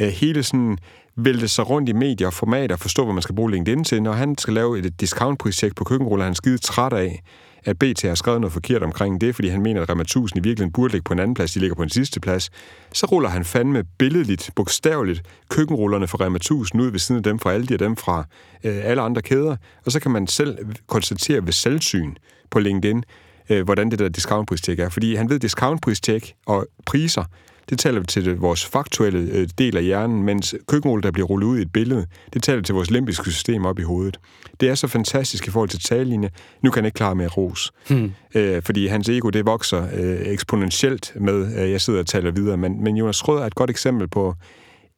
øh, 0.00 0.08
hele 0.08 0.42
sådan 0.42 0.78
vælte 1.16 1.48
sig 1.48 1.70
rundt 1.70 1.88
i 1.88 1.92
medier 1.92 2.26
og 2.26 2.32
formater 2.32 2.74
og 2.74 2.80
forstå, 2.80 3.04
hvad 3.04 3.14
man 3.14 3.22
skal 3.22 3.34
bruge 3.34 3.50
LinkedIn 3.50 3.84
til. 3.84 4.02
Når 4.02 4.12
han 4.12 4.38
skal 4.38 4.54
lave 4.54 4.78
et 4.78 5.00
discountprojekt 5.00 5.76
på 5.76 5.84
køkkenruller, 5.84 6.24
han 6.24 6.30
er 6.30 6.34
skide 6.34 6.58
træt 6.58 6.92
af, 6.92 7.22
at 7.66 7.78
BT 7.78 8.02
har 8.02 8.14
skrevet 8.14 8.40
noget 8.40 8.52
forkert 8.52 8.82
omkring 8.82 9.20
det, 9.20 9.34
fordi 9.34 9.48
han 9.48 9.62
mener, 9.62 9.82
at 9.82 9.88
Rema 9.88 10.02
1000 10.02 10.38
i 10.38 10.42
virkeligheden 10.42 10.72
burde 10.72 10.92
ligge 10.92 11.04
på 11.04 11.12
en 11.12 11.18
anden 11.18 11.34
plads, 11.34 11.52
de 11.52 11.60
ligger 11.60 11.74
på 11.74 11.82
en 11.82 11.90
sidste 11.90 12.20
plads, 12.20 12.50
så 12.92 13.06
ruller 13.06 13.28
han 13.28 13.44
fandme 13.44 13.84
billedligt, 13.98 14.50
bogstaveligt, 14.56 15.22
køkkenrullerne 15.48 16.06
fra 16.06 16.18
Rema 16.20 16.36
1000 16.36 16.82
ud 16.82 16.90
ved 16.90 16.98
siden 16.98 17.18
af 17.18 17.22
dem 17.22 17.38
fra 17.38 17.52
alle 17.52 17.74
og 17.74 17.78
dem 17.78 17.96
fra 17.96 18.24
øh, 18.64 18.80
alle 18.84 19.02
andre 19.02 19.22
kæder, 19.22 19.56
og 19.86 19.92
så 19.92 20.00
kan 20.00 20.10
man 20.10 20.26
selv 20.26 20.58
konstatere 20.86 21.46
ved 21.46 21.52
selvsyn 21.52 22.14
på 22.50 22.58
LinkedIn, 22.58 23.04
øh, 23.50 23.64
hvordan 23.64 23.90
det 23.90 23.98
der 23.98 24.08
discountpristjek 24.08 24.78
er. 24.78 24.88
Fordi 24.88 25.14
han 25.14 25.30
ved, 25.30 25.38
discountpristjek 25.38 26.34
og 26.46 26.66
priser, 26.86 27.24
det 27.70 27.78
taler 27.78 28.02
til 28.02 28.36
vores 28.36 28.66
faktuelle 28.66 29.18
øh, 29.32 29.48
del 29.58 29.76
af 29.76 29.84
hjernen, 29.84 30.22
mens 30.22 30.54
køkkenrulle, 30.68 31.02
der 31.02 31.10
bliver 31.10 31.26
rullet 31.26 31.46
ud 31.46 31.58
i 31.58 31.62
et 31.62 31.72
billede, 31.72 32.06
det 32.32 32.42
taler 32.42 32.62
til 32.62 32.74
vores 32.74 32.90
limbiske 32.90 33.30
system 33.30 33.64
op 33.64 33.78
i 33.78 33.82
hovedet. 33.82 34.20
Det 34.60 34.68
er 34.68 34.74
så 34.74 34.88
fantastisk 34.88 35.48
i 35.48 35.50
forhold 35.50 35.68
til 35.68 35.80
talelinje. 35.80 36.30
Nu 36.62 36.70
kan 36.70 36.82
han 36.82 36.86
ikke 36.86 36.96
klare 36.96 37.14
mere 37.14 37.28
ros. 37.28 37.72
Hmm. 37.88 38.12
Øh, 38.34 38.62
fordi 38.62 38.86
hans 38.86 39.08
ego, 39.08 39.30
det 39.30 39.46
vokser 39.46 39.88
øh, 39.94 40.26
eksponentielt 40.26 41.12
med, 41.20 41.54
at 41.54 41.70
jeg 41.70 41.80
sidder 41.80 42.00
og 42.00 42.06
taler 42.06 42.30
videre. 42.30 42.56
Men, 42.56 42.84
men 42.84 42.96
Jonas 42.96 43.28
Rød 43.28 43.40
er 43.40 43.46
et 43.46 43.54
godt 43.54 43.70
eksempel 43.70 44.08
på 44.08 44.34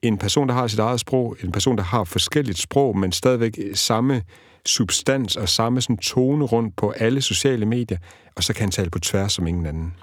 en 0.02 0.18
person, 0.18 0.48
der 0.48 0.54
har 0.54 0.66
sit 0.66 0.78
eget 0.78 1.00
sprog, 1.00 1.36
en 1.44 1.52
person, 1.52 1.76
der 1.76 1.82
har 1.82 2.04
forskelligt 2.04 2.58
sprog, 2.58 2.98
men 2.98 3.12
stadigvæk 3.12 3.58
samme 3.74 4.22
substans 4.66 5.36
og 5.36 5.48
samme 5.48 5.80
sådan 5.80 5.96
tone 5.96 6.44
rundt 6.44 6.76
på 6.76 6.90
alle 6.90 7.22
sociale 7.22 7.66
medier, 7.66 7.98
og 8.36 8.44
så 8.44 8.54
kan 8.54 8.60
han 8.60 8.70
tale 8.70 8.90
på 8.90 8.98
tværs 8.98 9.32
som 9.32 9.46
ingen 9.46 9.66
anden 9.66 9.94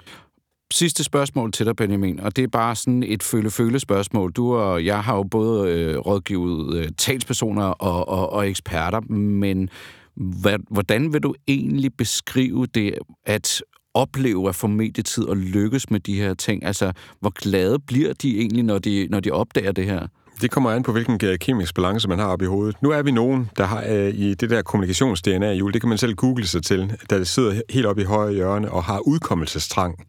sidste 0.72 1.04
spørgsmål 1.04 1.52
til 1.52 1.66
dig, 1.66 1.76
Benjamin, 1.76 2.20
og 2.20 2.36
det 2.36 2.44
er 2.44 2.48
bare 2.48 2.76
sådan 2.76 3.02
et 3.02 3.22
føle-føle-spørgsmål. 3.22 4.32
Du 4.32 4.54
og 4.54 4.84
jeg 4.84 5.04
har 5.04 5.16
jo 5.16 5.22
både 5.22 5.70
øh, 5.70 5.98
rådgivet 5.98 6.76
øh, 6.76 6.88
talspersoner 6.98 7.64
og, 7.64 8.08
og, 8.08 8.32
og 8.32 8.48
eksperter, 8.48 9.00
men 9.10 9.70
hvad, 10.16 10.58
hvordan 10.70 11.12
vil 11.12 11.22
du 11.22 11.34
egentlig 11.48 11.94
beskrive 11.94 12.66
det 12.66 12.98
at 13.26 13.62
opleve 13.94 14.48
at 14.48 14.54
få 14.54 14.66
medietid 14.66 15.24
og 15.24 15.36
lykkes 15.36 15.90
med 15.90 16.00
de 16.00 16.20
her 16.20 16.34
ting? 16.34 16.64
Altså, 16.64 16.92
hvor 17.20 17.30
glade 17.30 17.78
bliver 17.78 18.12
de 18.12 18.38
egentlig, 18.38 18.62
når 18.64 18.78
de, 18.78 19.06
når 19.10 19.20
de 19.20 19.30
opdager 19.30 19.72
det 19.72 19.84
her? 19.84 20.06
Det 20.40 20.50
kommer 20.50 20.70
an 20.70 20.82
på, 20.82 20.92
hvilken 20.92 21.20
øh, 21.24 21.38
kemisk 21.38 21.74
balance 21.74 22.08
man 22.08 22.18
har 22.18 22.26
op 22.26 22.42
i 22.42 22.44
hovedet. 22.44 22.82
Nu 22.82 22.90
er 22.90 23.02
vi 23.02 23.10
nogen, 23.10 23.50
der 23.56 23.64
har 23.64 23.84
øh, 23.88 24.14
i 24.14 24.34
det 24.34 24.50
der 24.50 24.62
kommunikations-DNA-hjul, 24.62 25.72
det 25.72 25.80
kan 25.80 25.88
man 25.88 25.98
selv 25.98 26.14
google 26.14 26.46
sig 26.46 26.62
til, 26.62 26.96
der 27.10 27.24
sidder 27.24 27.60
helt 27.70 27.86
oppe 27.86 28.02
i 28.02 28.04
højre 28.04 28.32
hjørne 28.32 28.70
og 28.70 28.84
har 28.84 28.98
udkommelsestrang, 28.98 30.06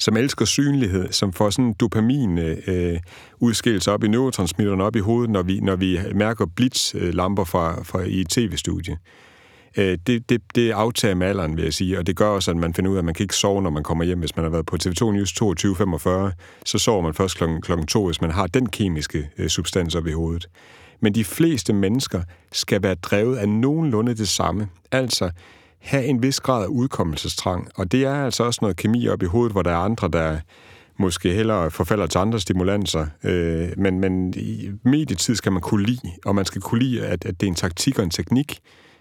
som 0.00 0.16
elsker 0.16 0.44
synlighed, 0.44 1.12
som 1.12 1.32
får 1.32 1.50
sådan 1.50 1.72
dopamin 1.72 2.38
øh, 2.38 2.98
udskillelse 3.40 3.92
op 3.92 4.04
i 4.04 4.08
neurotransmitterne 4.08 4.84
op 4.84 4.96
i 4.96 5.00
hovedet, 5.00 5.30
når 5.30 5.42
vi, 5.42 5.60
når 5.60 5.76
vi 5.76 5.98
mærker 6.14 6.46
blitzlamper 6.46 7.44
fra, 7.44 7.82
fra 7.82 8.00
i 8.00 8.20
et 8.20 8.28
tv-studie. 8.28 8.96
Øh, 9.78 9.98
det, 10.06 10.28
det, 10.28 10.40
det 10.54 10.70
aftager 10.70 11.14
med 11.14 11.26
alderen, 11.26 11.56
vil 11.56 11.64
jeg 11.64 11.74
sige, 11.74 11.98
og 11.98 12.06
det 12.06 12.16
gør 12.16 12.28
også, 12.28 12.50
at 12.50 12.56
man 12.56 12.74
finder 12.74 12.90
ud 12.90 12.96
af, 12.96 12.98
at 12.98 13.04
man 13.04 13.14
kan 13.14 13.24
ikke 13.24 13.36
sove, 13.36 13.62
når 13.62 13.70
man 13.70 13.82
kommer 13.82 14.04
hjem. 14.04 14.18
Hvis 14.18 14.36
man 14.36 14.42
har 14.42 14.50
været 14.50 14.66
på 14.66 14.76
TV2 14.82 15.12
News 15.12 15.32
22.45, 15.42 16.32
så 16.64 16.78
sover 16.78 17.02
man 17.02 17.14
først 17.14 17.36
klokken, 17.36 17.62
kl. 17.62 17.72
2, 17.88 18.06
hvis 18.06 18.20
man 18.20 18.30
har 18.30 18.46
den 18.46 18.68
kemiske 18.68 19.30
øh, 19.38 19.48
substans 19.48 19.94
op 19.94 20.06
i 20.06 20.12
hovedet. 20.12 20.48
Men 21.00 21.14
de 21.14 21.24
fleste 21.24 21.72
mennesker 21.72 22.22
skal 22.52 22.82
være 22.82 22.94
drevet 22.94 23.36
af 23.36 23.48
nogenlunde 23.48 24.14
det 24.14 24.28
samme. 24.28 24.68
Altså 24.92 25.30
have 25.80 26.04
en 26.04 26.22
vis 26.22 26.40
grad 26.40 26.62
af 26.62 26.66
udkommelsestrang. 26.66 27.68
Og 27.74 27.92
det 27.92 28.04
er 28.04 28.24
altså 28.24 28.44
også 28.44 28.58
noget 28.62 28.76
kemi 28.76 29.08
op 29.08 29.22
i 29.22 29.26
hovedet, 29.26 29.52
hvor 29.52 29.62
der 29.62 29.70
er 29.70 29.76
andre, 29.76 30.08
der 30.08 30.38
måske 30.98 31.32
hellere 31.32 31.70
forfalder 31.70 32.06
til 32.06 32.18
andre 32.18 32.40
stimulanser. 32.40 33.06
Øh, 33.24 33.68
men, 33.76 34.00
men 34.00 34.34
i 34.36 34.70
medietid 34.84 35.34
skal 35.34 35.52
man 35.52 35.62
kunne 35.62 35.86
lide, 35.86 36.10
og 36.24 36.34
man 36.34 36.44
skal 36.44 36.60
kunne 36.60 36.80
lide, 36.80 37.06
at, 37.06 37.24
at 37.24 37.40
det 37.40 37.46
er 37.46 37.50
en 37.50 37.54
taktik 37.54 37.98
og 37.98 38.04
en 38.04 38.10
teknik, 38.10 38.60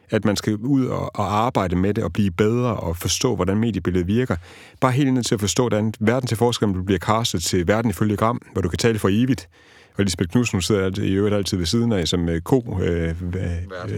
at 0.09 0.25
man 0.25 0.35
skal 0.35 0.55
ud 0.55 0.85
og, 0.85 1.15
og 1.15 1.37
arbejde 1.37 1.75
med 1.75 1.93
det 1.93 2.03
og 2.03 2.13
blive 2.13 2.31
bedre 2.31 2.75
og 2.75 2.97
forstå, 2.97 3.35
hvordan 3.35 3.57
mediebilledet 3.57 4.07
virker. 4.07 4.35
Bare 4.81 4.91
helt 4.91 5.13
ned 5.13 5.23
til 5.23 5.35
at 5.35 5.39
forstå, 5.39 5.63
hvordan 5.63 5.93
verden 5.99 6.27
til 6.27 6.37
forskel, 6.37 6.73
du 6.73 6.83
bliver 6.83 6.99
castet 6.99 7.43
til 7.43 7.67
verden 7.67 7.91
ifølge 7.91 8.17
gram, 8.17 8.41
hvor 8.53 8.61
du 8.61 8.69
kan 8.69 8.77
tale 8.77 8.99
for 8.99 9.09
evigt. 9.11 9.49
Og 9.97 10.03
Lisbeth 10.03 10.31
Knudsen 10.31 10.61
sidder 10.61 11.01
i 11.01 11.13
øvrigt 11.13 11.35
altid 11.35 11.57
ved 11.57 11.65
siden 11.65 11.91
af 11.91 12.07
som 12.07 12.29
øh, 12.29 12.41
ko, 12.41 12.79
øh, 12.81 13.15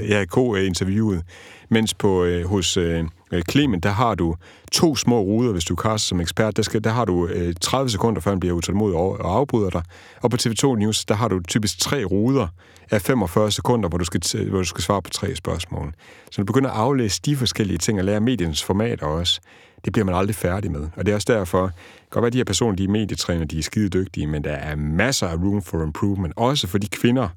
ja, 0.10 0.26
ko-interviewet. 0.26 1.24
Mens 1.70 1.94
på, 1.94 2.24
øh, 2.24 2.46
hos 2.46 2.78
øh, 2.78 3.06
Clement, 3.52 3.84
der 3.84 3.90
har 3.90 4.16
du 4.16 4.36
to 4.72 4.96
små 4.96 5.22
ruder, 5.22 5.52
hvis 5.52 5.66
du 5.66 5.76
kaster 5.76 6.08
som 6.08 6.22
ekspert. 6.22 6.58
Der, 6.58 6.64
skal, 6.64 6.84
der 6.84 6.90
har 6.90 7.06
du 7.06 7.28
øh, 7.28 7.54
30 7.62 7.90
sekunder, 7.90 8.22
før 8.22 8.32
han 8.32 8.40
bliver 8.40 8.56
utålmodig 8.56 8.98
og, 8.98 9.20
og 9.20 9.36
afbryder 9.36 9.70
dig. 9.70 9.84
Og 10.22 10.32
på 10.32 10.38
TV2 10.42 10.76
News, 10.76 11.06
der 11.06 11.16
har 11.16 11.28
du 11.28 11.42
typisk 11.48 11.80
tre 11.80 12.04
ruder 12.04 12.48
af 12.92 13.02
45 13.02 13.52
sekunder, 13.52 13.90
hvor 13.90 13.98
du 13.98 14.06
skal, 14.06 14.50
hvor 14.50 14.58
du 14.58 14.66
skal 14.66 14.84
svare 14.84 15.02
på 15.02 15.10
tre 15.10 15.36
spørgsmål. 15.36 15.94
Så 16.32 16.42
du 16.42 16.46
begynder 16.46 16.70
at 16.70 16.78
aflæse 16.78 17.22
de 17.26 17.36
forskellige 17.36 17.78
ting 17.78 18.00
og 18.00 18.06
lære 18.06 18.20
mediens 18.20 18.64
format 18.64 19.02
også, 19.02 19.42
det 19.86 19.94
bliver 19.94 20.06
man 20.06 20.16
aldrig 20.16 20.36
færdig 20.36 20.72
med. 20.72 20.88
Og 20.96 21.06
det 21.06 21.12
er 21.12 21.16
også 21.16 21.34
derfor, 21.34 21.62
det 21.62 21.74
kan 21.74 22.10
godt 22.10 22.24
være, 22.24 22.28
at 22.28 22.34
de 22.34 22.38
her 22.38 22.44
personer, 22.44 22.76
de 22.76 22.84
er 22.84 22.88
medietræner, 22.88 23.46
de 23.46 23.60
er 23.60 23.64
skide 23.64 23.90
dygtige, 23.90 24.28
men 24.28 24.44
der 24.44 24.52
er 24.52 24.76
masser 24.76 25.28
af 25.28 25.36
room 25.36 25.62
for 25.62 25.84
improvement, 25.84 26.34
også 26.38 26.68
for 26.68 26.78
de 26.78 26.88
kvinder 26.88 27.30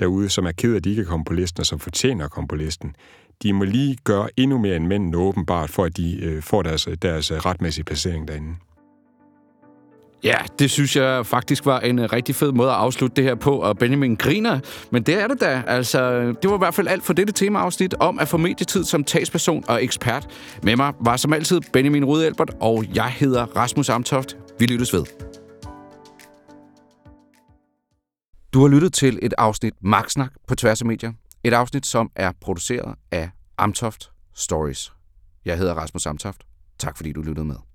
derude, 0.00 0.28
som 0.28 0.46
er 0.46 0.52
ked 0.52 0.72
af, 0.72 0.76
at 0.76 0.84
de 0.84 0.90
ikke 0.90 1.02
kan 1.02 1.10
komme 1.10 1.24
på 1.24 1.32
listen, 1.32 1.60
og 1.60 1.66
som 1.66 1.78
fortjener 1.78 2.24
at 2.24 2.30
komme 2.30 2.48
på 2.48 2.56
listen. 2.56 2.96
De 3.42 3.52
må 3.52 3.64
lige 3.64 3.96
gøre 4.04 4.28
endnu 4.36 4.58
mere 4.58 4.76
end 4.76 4.86
mændene 4.86 5.16
åbenbart, 5.16 5.70
for 5.70 5.84
at 5.84 5.96
de 5.96 6.20
øh, 6.22 6.42
får 6.42 6.62
deres, 6.62 6.88
deres 7.02 7.30
øh, 7.30 7.38
retmæssige 7.38 7.84
placering 7.84 8.28
derinde. 8.28 8.54
Ja, 10.24 10.36
det 10.58 10.70
synes 10.70 10.96
jeg 10.96 11.26
faktisk 11.26 11.66
var 11.66 11.80
en 11.80 11.98
øh, 11.98 12.12
rigtig 12.12 12.34
fed 12.34 12.52
måde 12.52 12.70
at 12.70 12.76
afslutte 12.76 13.16
det 13.16 13.24
her 13.24 13.34
på, 13.34 13.56
og 13.56 13.78
Benjamin 13.78 14.16
griner, 14.16 14.60
men 14.90 15.02
det 15.02 15.22
er 15.22 15.26
det 15.26 15.40
da. 15.40 15.62
Altså, 15.66 16.20
det 16.42 16.50
var 16.50 16.54
i 16.54 16.58
hvert 16.58 16.74
fald 16.74 16.88
alt 16.88 17.04
for 17.04 17.12
dette 17.12 17.32
temaafsnit 17.32 17.94
om 17.94 18.18
at 18.18 18.28
få 18.28 18.36
medietid 18.36 18.84
som 18.84 19.04
talsperson 19.04 19.64
og 19.68 19.84
ekspert. 19.84 20.26
Med 20.62 20.76
mig 20.76 20.92
var 21.00 21.16
som 21.16 21.32
altid 21.32 21.60
Benjamin 21.72 22.04
Rudelbert, 22.04 22.50
og 22.60 22.84
jeg 22.94 23.10
hedder 23.10 23.44
Rasmus 23.44 23.88
Amtoft. 23.88 24.36
Vi 24.58 24.66
lyttes 24.66 24.92
ved. 24.92 25.04
Du 28.52 28.60
har 28.60 28.68
lyttet 28.68 28.92
til 28.92 29.18
et 29.22 29.34
afsnit 29.38 29.74
Magtsnak 29.80 30.30
på 30.48 30.54
tværs 30.54 30.80
af 30.80 30.86
medier. 30.86 31.12
Et 31.44 31.52
afsnit, 31.52 31.86
som 31.86 32.10
er 32.16 32.32
produceret 32.40 32.94
af 33.10 33.30
Amtoft 33.58 34.10
Stories. 34.34 34.92
Jeg 35.44 35.58
hedder 35.58 35.74
Rasmus 35.74 36.06
Amtoft. 36.06 36.42
Tak 36.78 36.96
fordi 36.96 37.12
du 37.12 37.22
lyttede 37.22 37.46
med. 37.46 37.67